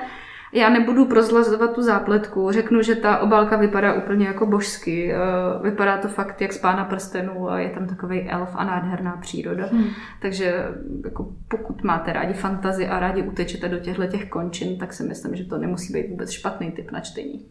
já 0.54 0.70
nebudu 0.70 1.04
prozlazovat 1.04 1.74
tu 1.74 1.82
zápletku, 1.82 2.52
řeknu, 2.52 2.82
že 2.82 2.94
ta 2.94 3.18
obálka 3.18 3.56
vypadá 3.56 3.94
úplně 3.94 4.26
jako 4.26 4.46
božsky. 4.46 5.12
Eh, 5.12 5.18
vypadá 5.62 5.98
to 5.98 6.08
fakt 6.08 6.40
jak 6.40 6.52
z 6.52 6.58
pána 6.58 6.84
prstenů 6.84 7.50
a 7.50 7.60
je 7.60 7.70
tam 7.70 7.86
takový 7.86 8.20
elf 8.30 8.50
a 8.54 8.64
nádherná 8.64 9.16
příroda. 9.16 9.66
Hmm. 9.66 9.84
Takže 10.20 10.64
jako 11.04 11.32
pokud 11.48 11.82
máte 11.82 12.12
rádi 12.12 12.34
fantazy 12.34 12.86
a 12.86 12.98
rádi 12.98 13.22
utečete 13.22 13.68
do 13.68 13.78
těchto 13.78 14.06
těch 14.06 14.28
končin, 14.28 14.78
tak 14.78 14.92
si 14.92 15.02
myslím, 15.02 15.36
že 15.36 15.44
to 15.44 15.58
nemusí 15.58 15.92
být 15.92 16.10
vůbec 16.10 16.30
špatný 16.30 16.72
typ 16.72 16.90
na 16.90 17.00
čtení. 17.00 17.46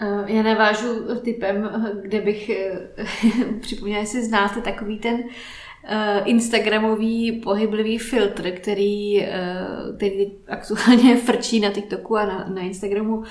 Eh, 0.00 0.32
já 0.32 0.42
navážu 0.42 1.20
typem, 1.22 1.70
kde 2.02 2.20
bych 2.20 2.50
připomněla, 3.60 4.00
jestli 4.00 4.24
znáte 4.24 4.60
takový 4.60 4.98
ten 4.98 5.14
uh, 5.14 5.30
Instagramový 6.24 7.32
pohyblivý 7.32 7.98
filtr, 7.98 8.50
který, 8.50 9.20
uh, 9.20 9.96
který 9.96 10.32
aktuálně 10.48 11.16
frčí 11.26 11.60
na 11.60 11.70
TikToku 11.70 12.16
a 12.16 12.24
na, 12.24 12.46
na 12.54 12.62
Instagramu 12.62 13.22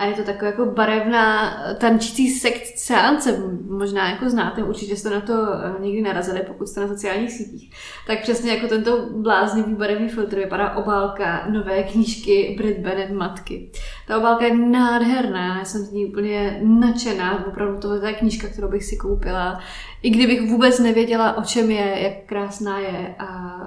a 0.00 0.04
je 0.04 0.14
to 0.14 0.22
taková 0.22 0.46
jako 0.46 0.66
barevná 0.66 1.56
tančící 1.78 2.30
sekt 2.30 2.78
seance, 2.78 3.38
možná 3.68 4.10
jako 4.10 4.30
znáte, 4.30 4.62
určitě 4.62 4.96
jste 4.96 5.10
na 5.10 5.20
to 5.20 5.32
eh, 5.54 5.82
někdy 5.82 6.02
narazili, 6.02 6.40
pokud 6.46 6.66
jste 6.68 6.80
na 6.80 6.88
sociálních 6.88 7.32
sítích. 7.32 7.74
Tak 8.06 8.22
přesně 8.22 8.52
jako 8.52 8.68
tento 8.68 9.08
bláznivý 9.16 9.74
barevný 9.74 10.08
filtr 10.08 10.36
vypadá 10.36 10.76
obálka 10.76 11.46
nové 11.48 11.82
knížky 11.82 12.54
Brit 12.58 12.78
Bennett 12.78 13.12
Matky. 13.12 13.70
Ta 14.06 14.18
obálka 14.18 14.44
je 14.44 14.56
nádherná, 14.56 15.58
já 15.58 15.64
jsem 15.64 15.80
z 15.80 15.92
ní 15.92 16.06
úplně 16.06 16.60
nadšená, 16.62 17.46
opravdu 17.46 17.78
to 17.78 18.06
je 18.06 18.12
knížka, 18.12 18.48
kterou 18.48 18.68
bych 18.68 18.84
si 18.84 18.96
koupila, 18.96 19.60
i 20.02 20.10
kdybych 20.10 20.50
vůbec 20.50 20.78
nevěděla, 20.78 21.36
o 21.36 21.44
čem 21.44 21.70
je, 21.70 22.02
jak 22.02 22.26
krásná 22.26 22.78
je 22.78 23.14
a 23.18 23.60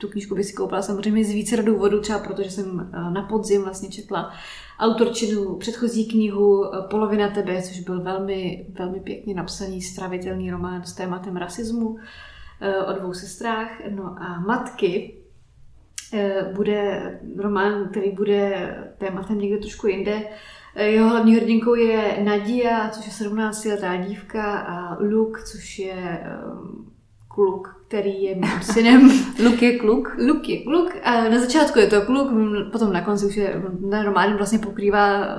tu 0.00 0.08
knížku 0.08 0.34
bych 0.34 0.46
si 0.46 0.52
koupila 0.52 0.82
samozřejmě 0.82 1.24
z 1.24 1.30
více 1.30 1.62
důvodů, 1.62 2.00
třeba 2.00 2.18
protože 2.18 2.50
jsem 2.50 2.90
eh, 2.92 3.10
na 3.10 3.22
podzim 3.22 3.62
vlastně 3.62 3.88
četla 3.88 4.32
autorčinu 4.78 5.56
předchozí 5.56 6.08
knihu 6.08 6.64
eh, 6.64 6.88
Polovina 6.90 7.28
tebe, 7.28 7.62
což 7.62 7.80
byl 7.80 8.02
velmi, 8.02 8.66
velmi 8.78 9.00
pěkně 9.00 9.34
napsaný 9.34 9.82
stravitelný 9.82 10.50
román 10.50 10.84
s 10.84 10.94
tématem 10.94 11.36
rasismu 11.36 11.98
eh, 12.60 12.78
o 12.78 12.92
dvou 12.92 13.14
sestrách. 13.14 13.70
No 13.90 14.16
a 14.18 14.40
Matky 14.40 15.14
bude 16.54 17.20
román, 17.36 17.88
který 17.88 18.10
bude 18.12 18.74
tématem 18.98 19.38
někde 19.38 19.58
trošku 19.58 19.86
jinde. 19.86 20.22
Jeho 20.78 21.08
hlavní 21.08 21.34
hrdinkou 21.34 21.74
je 21.74 22.22
Nadia, 22.24 22.88
což 22.88 23.06
je 23.06 23.28
17-letá 23.28 23.96
dívka 23.96 24.58
a 24.58 24.96
Luke, 25.00 25.42
což 25.42 25.78
je 25.78 26.20
kluk, 27.38 27.84
který 27.88 28.22
je 28.22 28.34
mým 28.34 28.60
synem. 28.62 29.10
Luk 29.44 29.62
je 29.62 29.78
kluk? 29.78 30.16
Luk 30.26 30.48
je 30.48 30.62
kluk. 30.62 30.90
A 31.02 31.28
na 31.28 31.38
začátku 31.38 31.78
je 31.78 31.86
to 31.86 32.02
kluk, 32.02 32.28
potom 32.72 32.92
na 32.92 33.00
konci 33.00 33.26
už 33.26 33.36
je 33.36 33.62
normálně 33.80 34.34
vlastně 34.34 34.58
pokrývá 34.58 35.24
eh, 35.24 35.36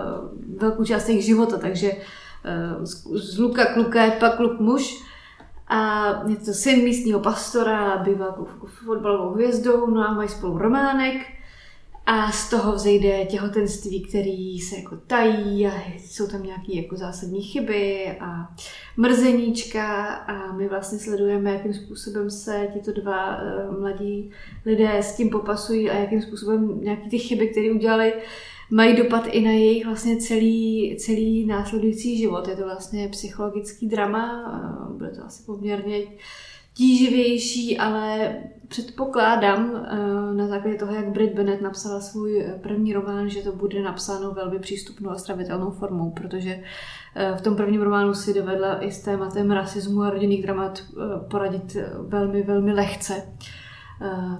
velkou 0.57 0.83
část 0.83 1.09
jejich 1.09 1.25
života, 1.25 1.57
takže 1.57 1.91
eh, 1.91 2.85
z 3.13 3.39
Luka 3.39 3.65
kluka 3.65 4.03
je 4.03 4.11
pak 4.11 4.35
kluk 4.37 4.59
muž. 4.59 5.03
A 5.67 6.07
je 6.27 6.35
to 6.35 6.53
syn 6.53 6.83
místního 6.83 7.19
pastora, 7.19 7.97
bývá 7.97 8.25
jako 8.25 8.45
fotbalovou 8.65 9.33
hvězdou, 9.33 9.87
no 9.89 10.01
a 10.01 10.13
mají 10.13 10.29
spolu 10.29 10.57
románek. 10.57 11.15
A 12.11 12.31
z 12.31 12.49
toho 12.49 12.73
vzejde 12.73 13.25
těhotenství, 13.25 14.01
který 14.01 14.59
se 14.59 14.75
jako 14.75 14.97
tají 15.07 15.67
a 15.67 15.71
jsou 15.97 16.27
tam 16.27 16.43
nějaké 16.43 16.75
jako 16.75 16.95
zásadní 16.95 17.41
chyby 17.41 18.17
a 18.19 18.55
mrzeníčka 18.97 20.05
a 20.13 20.53
my 20.53 20.67
vlastně 20.67 20.99
sledujeme, 20.99 21.51
jakým 21.51 21.73
způsobem 21.73 22.29
se 22.29 22.67
tito 22.73 23.01
dva 23.01 23.37
uh, 23.37 23.79
mladí 23.79 24.31
lidé 24.65 24.97
s 24.97 25.15
tím 25.15 25.29
popasují 25.29 25.89
a 25.89 25.97
jakým 25.97 26.21
způsobem 26.21 26.81
nějaké 26.81 27.09
ty 27.09 27.19
chyby, 27.19 27.47
které 27.47 27.71
udělali, 27.71 28.13
mají 28.71 28.95
dopad 28.95 29.27
i 29.27 29.41
na 29.41 29.51
jejich 29.51 29.85
vlastně 29.85 30.17
celý, 30.17 30.95
celý 30.99 31.45
následující 31.45 32.17
život. 32.17 32.47
Je 32.47 32.55
to 32.55 32.63
vlastně 32.63 33.07
psychologický 33.07 33.87
drama, 33.87 34.53
uh, 34.89 34.97
bude 34.97 35.09
to 35.09 35.25
asi 35.25 35.43
poměrně 35.45 36.01
tíživější, 36.79 37.77
ale 37.77 38.35
předpokládám 38.67 39.71
uh, 39.71 40.35
na 40.35 40.47
základě 40.47 40.77
toho, 40.77 40.93
jak 40.93 41.07
Brit 41.07 41.33
Bennett 41.33 41.61
napsala 41.61 42.01
svůj 42.01 42.45
první 42.61 42.93
román, 42.93 43.29
že 43.29 43.41
to 43.41 43.51
bude 43.51 43.81
napsáno 43.81 44.31
velmi 44.31 44.59
přístupnou 44.59 45.09
a 45.09 45.17
stravitelnou 45.17 45.71
formou, 45.71 46.11
protože 46.11 46.59
v 47.37 47.41
tom 47.41 47.55
prvním 47.55 47.81
románu 47.81 48.13
si 48.13 48.33
dovedla 48.33 48.83
i 48.83 48.91
s 48.91 49.01
tématem 49.01 49.51
rasismu 49.51 50.01
a 50.01 50.09
rodinných 50.09 50.43
dramat 50.43 50.83
poradit 51.31 51.77
velmi, 52.07 52.43
velmi 52.43 52.73
lehce. 52.73 53.13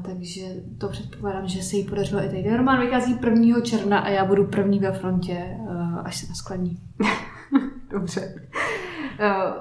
Takže 0.06 0.42
to 0.78 0.88
předpokládám, 0.88 1.48
že 1.48 1.64
se 1.64 1.76
jí 1.76 1.84
podařilo 1.84 2.22
i 2.22 2.26
tady. 2.26 2.44
Ten 2.44 2.58
román 2.58 2.80
vychází 2.80 3.18
1. 3.26 3.62
června 3.62 4.00
a 4.00 4.10
já 4.10 4.26
budu 4.26 4.48
první 4.48 4.80
ve 4.80 4.92
frontě, 4.92 5.58
až 6.04 6.18
se 6.18 6.28
naskladní. 6.30 6.80
Dobře. 7.92 8.36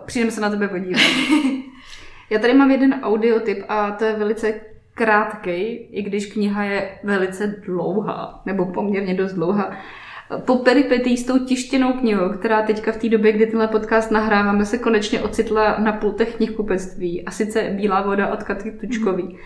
Přijdeme 0.06 0.32
se 0.32 0.40
na 0.40 0.50
tebe 0.50 0.68
podívat. 0.68 1.00
já 2.30 2.38
tady 2.38 2.54
mám 2.54 2.70
jeden 2.70 3.00
audiotyp 3.02 3.64
a 3.68 3.90
to 3.90 4.04
je 4.04 4.12
velice 4.12 4.54
krátký, 4.94 5.50
i 5.72 6.02
když 6.02 6.26
kniha 6.26 6.64
je 6.64 6.98
velice 7.04 7.46
dlouhá, 7.66 8.42
nebo 8.46 8.66
poměrně 8.66 9.14
dost 9.14 9.32
dlouhá. 9.32 9.76
Po 10.44 10.56
peripetí 10.56 11.16
s 11.16 11.26
tou 11.26 11.38
tištěnou 11.38 11.92
knihou, 11.92 12.28
která 12.28 12.62
teďka 12.62 12.92
v 12.92 12.96
té 12.96 13.08
době, 13.08 13.32
kdy 13.32 13.46
tenhle 13.46 13.68
podcast 13.68 14.10
nahráváme, 14.10 14.64
se 14.64 14.78
konečně 14.78 15.20
ocitla 15.20 15.76
na 15.78 15.92
pultech 15.92 16.36
knihkupectví, 16.36 17.24
a 17.24 17.30
sice 17.30 17.62
Bílá 17.62 18.02
voda 18.02 18.32
od 18.32 18.42
Katy 18.42 18.72
Tučkový. 18.72 19.22
Mm 19.22 19.38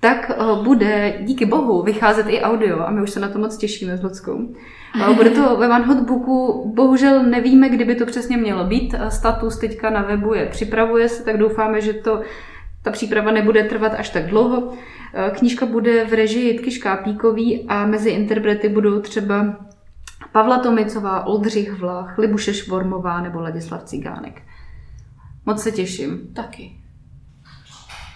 tak 0.00 0.30
eh, 0.30 0.62
bude 0.64 1.18
díky 1.20 1.46
bohu 1.46 1.82
vycházet 1.82 2.26
i 2.28 2.40
audio 2.40 2.80
a 2.80 2.90
my 2.90 3.02
už 3.02 3.10
se 3.10 3.20
na 3.20 3.28
to 3.28 3.38
moc 3.38 3.56
těšíme 3.56 3.96
s 3.96 4.02
Luckou. 4.02 4.54
Eh, 5.10 5.14
bude 5.14 5.30
to 5.30 5.56
ve 5.56 5.68
One 5.68 5.84
Hot 5.84 6.00
Booku, 6.00 6.72
bohužel 6.74 7.22
nevíme, 7.22 7.68
kdyby 7.68 7.94
to 7.94 8.06
přesně 8.06 8.36
mělo 8.36 8.64
být. 8.64 8.94
Eh, 8.98 9.10
status 9.10 9.58
teďka 9.58 9.90
na 9.90 10.02
webu 10.02 10.34
je 10.34 10.46
připravuje 10.46 11.08
se, 11.08 11.24
tak 11.24 11.38
doufáme, 11.38 11.80
že 11.80 11.92
to 11.92 12.20
ta 12.82 12.90
příprava 12.90 13.30
nebude 13.30 13.64
trvat 13.64 13.92
až 13.98 14.08
tak 14.08 14.26
dlouho. 14.26 14.72
Knížka 15.32 15.66
bude 15.66 16.04
v 16.04 16.12
režii 16.12 16.52
Jitky 16.52 16.70
Škápíkový 16.70 17.66
a 17.68 17.86
mezi 17.86 18.10
interprety 18.10 18.68
budou 18.68 19.00
třeba 19.00 19.56
Pavla 20.32 20.58
Tomicová, 20.58 21.26
Oldřich 21.26 21.72
Vlach, 21.72 22.18
Libuše 22.18 22.54
Švormová 22.54 23.20
nebo 23.20 23.40
Ladislav 23.40 23.84
Cigánek. 23.84 24.42
Moc 25.46 25.62
se 25.62 25.72
těším. 25.72 26.20
Taky. 26.34 26.79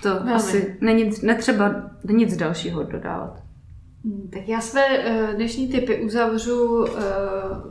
To 0.05 0.15
Velmi. 0.15 0.33
asi 0.33 0.77
není, 0.81 1.11
netřeba 1.23 1.91
nic 2.05 2.37
dalšího 2.37 2.83
dodávat. 2.83 3.44
Hmm, 4.05 4.29
tak 4.33 4.49
já 4.49 4.61
své 4.61 4.99
uh, 4.99 5.35
dnešní 5.35 5.69
typy 5.69 6.05
uzavřu, 6.05 6.83
uh, 6.83 6.89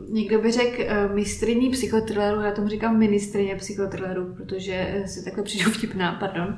někdo 0.10 0.42
by 0.42 0.52
řekl 0.52 0.82
uh, 0.82 1.16
mistriní 1.16 1.70
psychotrilleru, 1.70 2.42
já 2.42 2.52
tomu 2.52 2.68
říkám 2.68 2.98
ministrině 2.98 3.56
psychotrilleru, 3.56 4.36
protože 4.38 5.04
si 5.06 5.24
takhle 5.24 5.44
přijdu 5.44 5.72
vtipná, 5.72 6.12
pardon. 6.20 6.58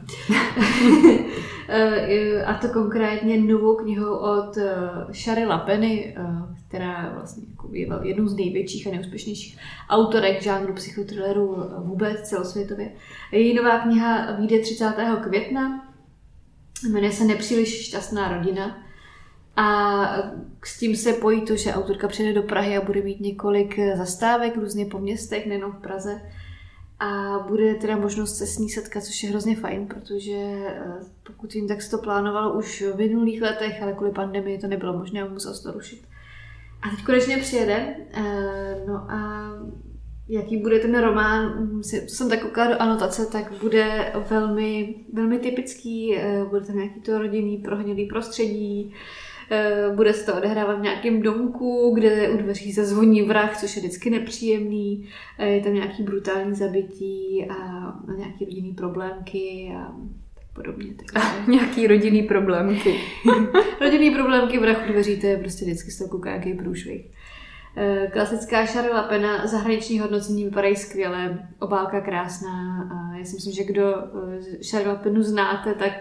a 2.45 2.53
to 2.53 2.67
konkrétně 2.67 3.37
novou 3.41 3.75
knihu 3.75 4.17
od 4.17 4.57
Shary 5.11 5.45
Lapeny, 5.45 6.15
která 6.67 7.11
vlastně 7.15 7.43
jako 7.49 7.69
je 7.71 7.87
jednou 8.03 8.27
z 8.27 8.35
největších 8.35 8.87
a 8.87 8.91
nejúspěšnějších 8.91 9.57
autorek 9.89 10.41
žánru 10.41 10.73
psychotrilleru 10.73 11.57
vůbec 11.77 12.21
celosvětově. 12.21 12.91
Její 13.31 13.53
nová 13.53 13.79
kniha 13.79 14.31
vyjde 14.31 14.59
30. 14.59 14.93
května, 15.23 15.87
jmenuje 16.89 17.11
se 17.11 17.23
Nepříliš 17.23 17.85
šťastná 17.85 18.37
rodina 18.37 18.84
a 19.55 20.05
s 20.63 20.79
tím 20.79 20.95
se 20.95 21.13
pojí 21.13 21.41
to, 21.41 21.55
že 21.55 21.73
autorka 21.73 22.07
přijde 22.07 22.33
do 22.33 22.43
Prahy 22.43 22.77
a 22.77 22.81
bude 22.81 23.01
mít 23.01 23.19
několik 23.19 23.79
zastávek 23.97 24.57
různě 24.57 24.85
po 24.85 24.99
městech, 24.99 25.45
nejenom 25.45 25.71
v 25.71 25.81
Praze. 25.81 26.21
A 26.99 27.39
bude 27.47 27.75
teda 27.75 27.97
možnost 27.97 28.37
se 28.37 28.47
s 28.47 28.57
ní 28.57 28.69
setkat, 28.69 29.03
což 29.03 29.23
je 29.23 29.29
hrozně 29.29 29.55
fajn, 29.55 29.87
protože 29.87 30.33
eh, 30.33 30.99
pokud 31.23 31.53
vím, 31.53 31.67
tak 31.67 31.81
se 31.81 31.91
to 31.91 31.97
plánovalo 31.97 32.57
už 32.57 32.83
v 32.93 32.97
minulých 32.97 33.41
letech, 33.41 33.83
ale 33.83 33.93
kvůli 33.93 34.11
pandemii 34.11 34.57
to 34.57 34.67
nebylo 34.67 34.97
možné 34.97 35.21
a 35.21 35.29
musel 35.29 35.53
se 35.53 35.63
to 35.63 35.71
rušit. 35.71 36.01
A 36.81 36.89
teď 36.89 37.05
konečně 37.05 37.37
přijede. 37.37 37.95
Eh, 38.11 38.83
no 38.87 38.93
a 38.95 39.49
jaký 40.29 40.57
bude 40.57 40.79
ten 40.79 41.01
román, 41.01 41.69
co 41.83 41.95
jsem 42.07 42.29
tak 42.29 42.41
koukala 42.41 42.71
do 42.71 42.81
anotace, 42.81 43.25
tak 43.25 43.51
bude 43.61 44.13
velmi, 44.29 44.95
velmi 45.13 45.39
typický, 45.39 46.17
eh, 46.17 46.45
bude 46.49 46.65
tam 46.65 46.75
nějaký 46.75 47.01
to 47.01 47.17
rodinný 47.17 47.57
prohnilý 47.57 48.05
prostředí, 48.05 48.93
bude 49.95 50.13
se 50.13 50.25
to 50.25 50.37
odehrávat 50.37 50.79
v 50.79 50.81
nějakém 50.81 51.21
domku, 51.21 51.91
kde 51.95 52.29
u 52.29 52.37
dveří 52.37 52.73
se 52.73 52.85
zvoní 52.85 53.21
vrah, 53.21 53.57
což 53.57 53.75
je 53.75 53.81
vždycky 53.81 54.09
nepříjemný. 54.09 55.09
Eh, 55.39 55.47
je 55.47 55.61
tam 55.61 55.73
nějaký 55.73 56.03
brutální 56.03 56.55
zabití 56.55 57.47
a 57.49 57.55
nějaké 58.17 58.45
rodinný 58.45 58.73
problémky 58.73 59.71
a 59.77 59.91
tak 60.33 60.43
podobně. 60.53 60.93
Takže... 60.93 61.27
nějaký 61.51 61.87
rodinný 61.87 62.23
problémky. 62.23 62.95
rodinný 63.81 64.11
problémky 64.11 64.59
vrah 64.59 64.89
u 64.89 64.91
dveří, 64.91 65.21
to 65.21 65.27
je 65.27 65.37
prostě 65.37 65.65
vždycky 65.65 65.91
z 65.91 65.97
toho 65.97 66.09
kouká 66.09 66.29
nějaký 66.29 66.53
průšvih. 66.53 67.05
Eh, 67.77 68.09
klasická 68.13 68.65
Charla 68.65 69.03
Pena, 69.03 69.47
zahraniční 69.47 69.99
hodnocení 69.99 70.43
vypadají 70.43 70.75
skvěle, 70.75 71.47
obálka 71.59 72.01
krásná. 72.01 72.89
A 72.93 73.04
já 73.25 73.29
si 73.29 73.35
myslím, 73.35 73.53
že 73.53 73.63
kdo 73.63 73.83
Charla 74.71 74.95
Penu 74.95 75.23
znáte, 75.23 75.73
tak 75.73 75.91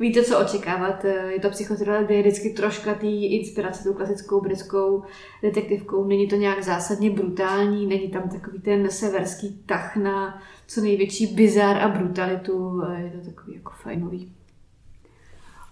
víte, 0.00 0.22
co 0.22 0.38
očekávat. 0.38 1.04
Je 1.28 1.40
to 1.40 1.50
psychotriller, 1.50 2.04
kde 2.04 2.14
je 2.14 2.22
vždycky 2.22 2.50
troška 2.50 2.94
té 2.94 3.06
inspirace 3.06 3.84
tou 3.84 3.94
klasickou 3.94 4.40
britskou 4.40 5.02
detektivkou. 5.42 6.04
Není 6.04 6.28
to 6.28 6.36
nějak 6.36 6.62
zásadně 6.62 7.10
brutální, 7.10 7.86
není 7.86 8.08
tam 8.08 8.28
takový 8.28 8.60
ten 8.60 8.90
severský 8.90 9.62
tah 9.66 9.96
na 9.96 10.42
co 10.66 10.80
největší 10.80 11.26
bizar 11.26 11.76
a 11.76 11.88
brutalitu. 11.88 12.82
Je 12.96 13.10
to 13.10 13.30
takový 13.30 13.54
jako 13.54 13.72
fajnový. 13.82 14.32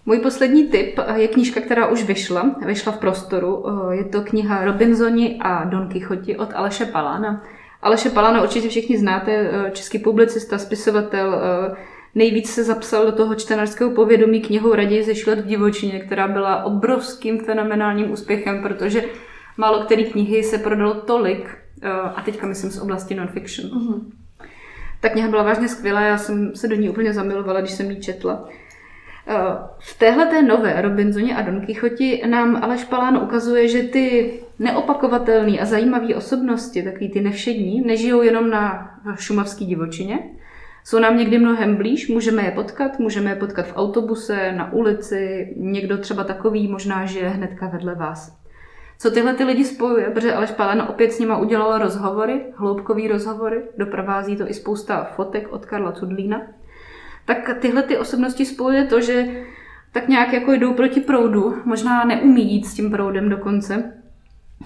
Můj 0.07 0.19
poslední 0.19 0.69
tip 0.69 0.99
je 1.15 1.29
knížka, 1.29 1.61
která 1.61 1.89
už 1.89 2.05
vyšla, 2.05 2.55
vyšla 2.67 2.93
v 2.93 2.99
prostoru. 2.99 3.65
Je 3.91 4.05
to 4.05 4.23
kniha 4.23 4.65
Robinsoni 4.65 5.39
a 5.41 5.65
Don 5.65 5.89
Quixote 5.89 6.37
od 6.37 6.49
Aleše 6.55 6.85
Palána. 6.85 7.45
Aleše 7.87 8.11
Palána 8.11 8.43
určitě 8.43 8.69
všichni 8.69 8.99
znáte, 8.99 9.51
český 9.73 9.99
publicista, 9.99 10.59
spisovatel, 10.59 11.41
Nejvíc 12.17 12.51
se 12.51 12.65
zapsal 12.65 13.07
do 13.07 13.13
toho 13.13 13.35
čtenářského 13.35 13.91
povědomí 13.91 14.41
knihou 14.41 14.75
Raději 14.75 15.03
ze 15.03 15.15
šlet 15.15 15.41
v 15.41 15.47
divočině, 15.47 16.01
která 16.01 16.29
byla 16.29 16.65
obrovským 16.65 17.41
fenomenálním 17.41 18.11
úspěchem, 18.11 18.63
protože 18.63 19.05
málo 19.57 19.85
který 19.85 20.05
knihy 20.05 20.43
se 20.43 20.59
prodalo 20.59 20.95
tolik, 20.95 21.59
eh, 21.83 21.91
a 21.91 22.23
teďka 22.23 22.47
myslím 22.47 22.71
z 22.71 22.81
oblasti 22.81 23.15
non-fiction. 23.15 23.71
Mm-hmm. 23.71 24.01
Ta 25.01 25.09
kniha 25.09 25.29
byla 25.29 25.43
vážně 25.43 25.69
skvělá, 25.69 26.01
já 26.01 26.19
jsem 26.19 26.57
se 26.57 26.69
do 26.69 26.77
ní 26.77 26.91
úplně 26.91 27.13
zamilovala, 27.13 27.61
když 27.61 27.73
jsem 27.73 27.91
ji 27.91 28.01
četla. 28.01 28.49
Eh, 29.29 29.35
v 29.79 29.99
téhle 29.99 30.27
té 30.27 30.43
nové 30.43 30.83
Robinsoně 30.83 31.37
a 31.37 31.43
Don 31.43 31.61
Quixote 31.61 32.27
nám 32.27 32.57
Aleš 32.57 32.85
Palán 32.85 33.17
ukazuje, 33.17 33.69
že 33.69 33.83
ty 33.83 34.35
neopakovatelné 34.59 35.59
a 35.59 35.65
zajímavé 35.65 36.15
osobnosti, 36.15 36.83
takový 36.83 37.09
ty 37.11 37.21
nevšední, 37.21 37.81
nežijou 37.81 38.23
jenom 38.23 38.51
na 38.51 38.95
šumavský 39.15 39.67
divočině, 39.67 40.19
jsou 40.85 40.99
nám 40.99 41.17
někdy 41.19 41.39
mnohem 41.39 41.77
blíž, 41.77 42.09
můžeme 42.09 42.45
je 42.45 42.51
potkat, 42.51 42.99
můžeme 42.99 43.31
je 43.31 43.37
potkat 43.37 43.67
v 43.67 43.77
autobuse, 43.77 44.53
na 44.53 44.73
ulici, 44.73 45.55
někdo 45.57 45.99
třeba 45.99 46.25
takový 46.25 46.69
možná 46.69 47.07
žije 47.07 47.29
hnedka 47.29 47.69
vedle 47.69 47.95
vás. 47.95 48.39
Co 48.99 49.11
tyhle 49.11 49.35
ty 49.35 49.45
lidi 49.45 49.65
spojuje, 49.65 50.11
protože 50.11 50.35
Aleš 50.35 50.51
Palen 50.51 50.83
opět 50.83 51.13
s 51.13 51.19
nima 51.19 51.39
udělal 51.39 51.79
rozhovory, 51.79 52.45
hloubkový 52.57 53.09
rozhovory, 53.09 53.63
doprovází 53.79 54.37
to 54.37 54.51
i 54.51 54.55
spousta 54.55 55.05
fotek 55.05 55.53
od 55.53 55.67
Karla 55.67 55.93
Cudlína, 55.93 56.43
tak 57.25 57.59
tyhle 57.61 57.83
ty 57.83 57.99
osobnosti 57.99 58.47
spojuje 58.47 58.85
to, 58.85 59.01
že 59.01 59.27
tak 59.93 60.09
nějak 60.09 60.33
jako 60.33 60.53
jdou 60.53 60.75
proti 60.75 61.01
proudu, 61.01 61.55
možná 61.65 62.05
neumí 62.05 62.53
jít 62.53 62.67
s 62.67 62.75
tím 62.75 62.91
proudem 62.91 63.29
dokonce. 63.29 63.96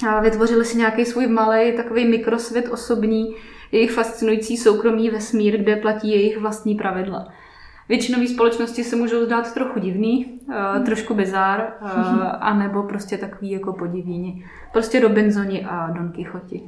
A 0.08 0.20
vytvořili 0.20 0.64
si 0.64 0.78
nějaký 0.78 1.04
svůj 1.04 1.26
malý 1.26 1.76
takový 1.76 2.08
mikrosvět 2.08 2.68
osobní, 2.68 3.36
jejich 3.72 3.90
fascinující 3.90 4.56
soukromý 4.56 5.10
vesmír, 5.10 5.58
kde 5.58 5.76
platí 5.76 6.10
jejich 6.10 6.38
vlastní 6.38 6.74
pravidla. 6.74 7.28
většinové 7.88 8.26
společnosti 8.26 8.84
se 8.84 8.96
můžou 8.96 9.24
zdát 9.24 9.54
trochu 9.54 9.80
divný, 9.80 10.40
uh, 10.48 10.84
trošku 10.84 11.14
bizár, 11.14 11.72
uh, 11.82 11.88
anebo 12.40 12.82
prostě 12.82 13.18
takový 13.18 13.50
jako 13.50 13.72
podivíni. 13.72 14.44
Prostě 14.72 15.00
Robinsoni 15.00 15.64
a 15.64 15.90
Don 15.90 16.12
Quixoti. 16.12 16.62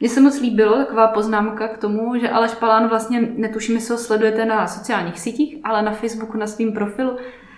Mně 0.00 0.08
se 0.08 0.20
moc 0.20 0.40
líbilo 0.40 0.76
taková 0.76 1.08
poznámka 1.08 1.68
k 1.68 1.78
tomu, 1.78 2.18
že 2.20 2.30
Aleš 2.30 2.54
Palán 2.54 2.88
vlastně, 2.88 3.20
netuším, 3.36 3.74
jestli 3.74 3.92
ho 3.92 3.98
sledujete 3.98 4.44
na 4.44 4.66
sociálních 4.66 5.20
sítích, 5.20 5.56
ale 5.64 5.82
na 5.82 5.92
Facebooku 5.92 6.38
na 6.38 6.46
svém 6.46 6.72
profilu, 6.72 7.16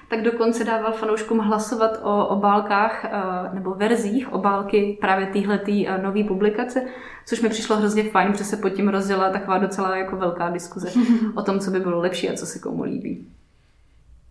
tak 0.09 0.23
dokonce 0.23 0.65
dával 0.65 0.93
fanouškům 0.93 1.39
hlasovat 1.39 2.01
o 2.03 2.27
obálkách 2.27 3.07
nebo 3.53 3.75
verzích 3.75 4.33
obálky 4.33 4.99
právě 5.01 5.27
téhletý 5.27 5.87
nové 6.03 6.25
publikace, 6.25 6.83
což 7.27 7.41
mi 7.41 7.49
přišlo 7.49 7.77
hrozně 7.77 8.11
fajn, 8.11 8.33
protože 8.33 8.45
se 8.45 8.57
pod 8.57 8.69
tím 8.69 8.89
rozdělala 8.89 9.31
taková 9.31 9.59
docela 9.59 9.97
jako 9.97 10.17
velká 10.17 10.51
diskuze 10.51 10.89
o 11.35 11.43
tom, 11.43 11.61
co 11.61 11.71
by 11.71 11.81
bylo 11.81 12.01
lepší 12.01 12.31
a 12.31 12.35
co 12.35 12.47
se 12.47 12.59
komu 12.59 12.83
líbí. 12.83 13.27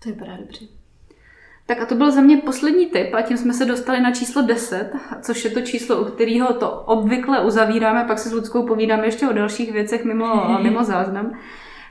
To 0.04 0.10
je 0.10 0.16
právě 0.16 0.38
dobře. 0.38 0.66
Tak 1.66 1.82
a 1.82 1.86
to 1.86 1.96
byl 1.96 2.12
za 2.12 2.22
mě 2.22 2.38
poslední 2.38 2.86
tip 2.86 3.14
a 3.14 3.22
tím 3.22 3.38
jsme 3.38 3.54
se 3.54 3.66
dostali 3.66 4.02
na 4.02 4.12
číslo 4.12 4.42
10, 4.42 4.92
což 5.22 5.46
je 5.46 5.52
to 5.52 5.62
číslo, 5.62 6.02
u 6.02 6.06
kterého 6.06 6.54
to 6.54 6.72
obvykle 6.72 7.46
uzavíráme, 7.46 8.04
pak 8.08 8.20
se 8.20 8.30
s 8.30 8.34
Ludskou 8.34 8.68
povídáme 8.68 9.06
ještě 9.06 9.28
o 9.28 9.34
dalších 9.34 9.72
věcech 9.72 10.06
mimo, 10.06 10.60
mimo 10.62 10.84
záznam. 10.84 11.32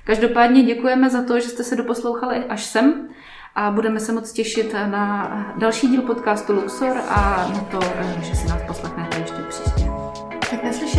Každopádně 0.05 0.63
děkujeme 0.63 1.11
za 1.11 1.23
to, 1.23 1.41
že 1.41 1.49
jste 1.49 1.65
se 1.65 1.77
doposlouchali 1.77 2.37
až 2.37 2.65
sem 2.65 3.09
a 3.55 3.71
budeme 3.71 4.01
se 4.01 4.13
moc 4.13 4.33
těšit 4.33 4.73
na 4.87 5.55
další 5.57 5.89
díl 5.89 6.03
podcastu 6.03 6.53
Luxor 6.53 6.97
a 7.09 7.49
na 7.53 7.61
to, 7.61 7.81
eh, 7.97 8.17
že 8.23 8.35
si 8.35 8.49
nás 8.49 8.63
poslechnete 8.67 9.19
ještě 9.19 9.43
příště. 9.49 9.91
Tak 10.51 10.65
naslyšenou. 10.65 10.92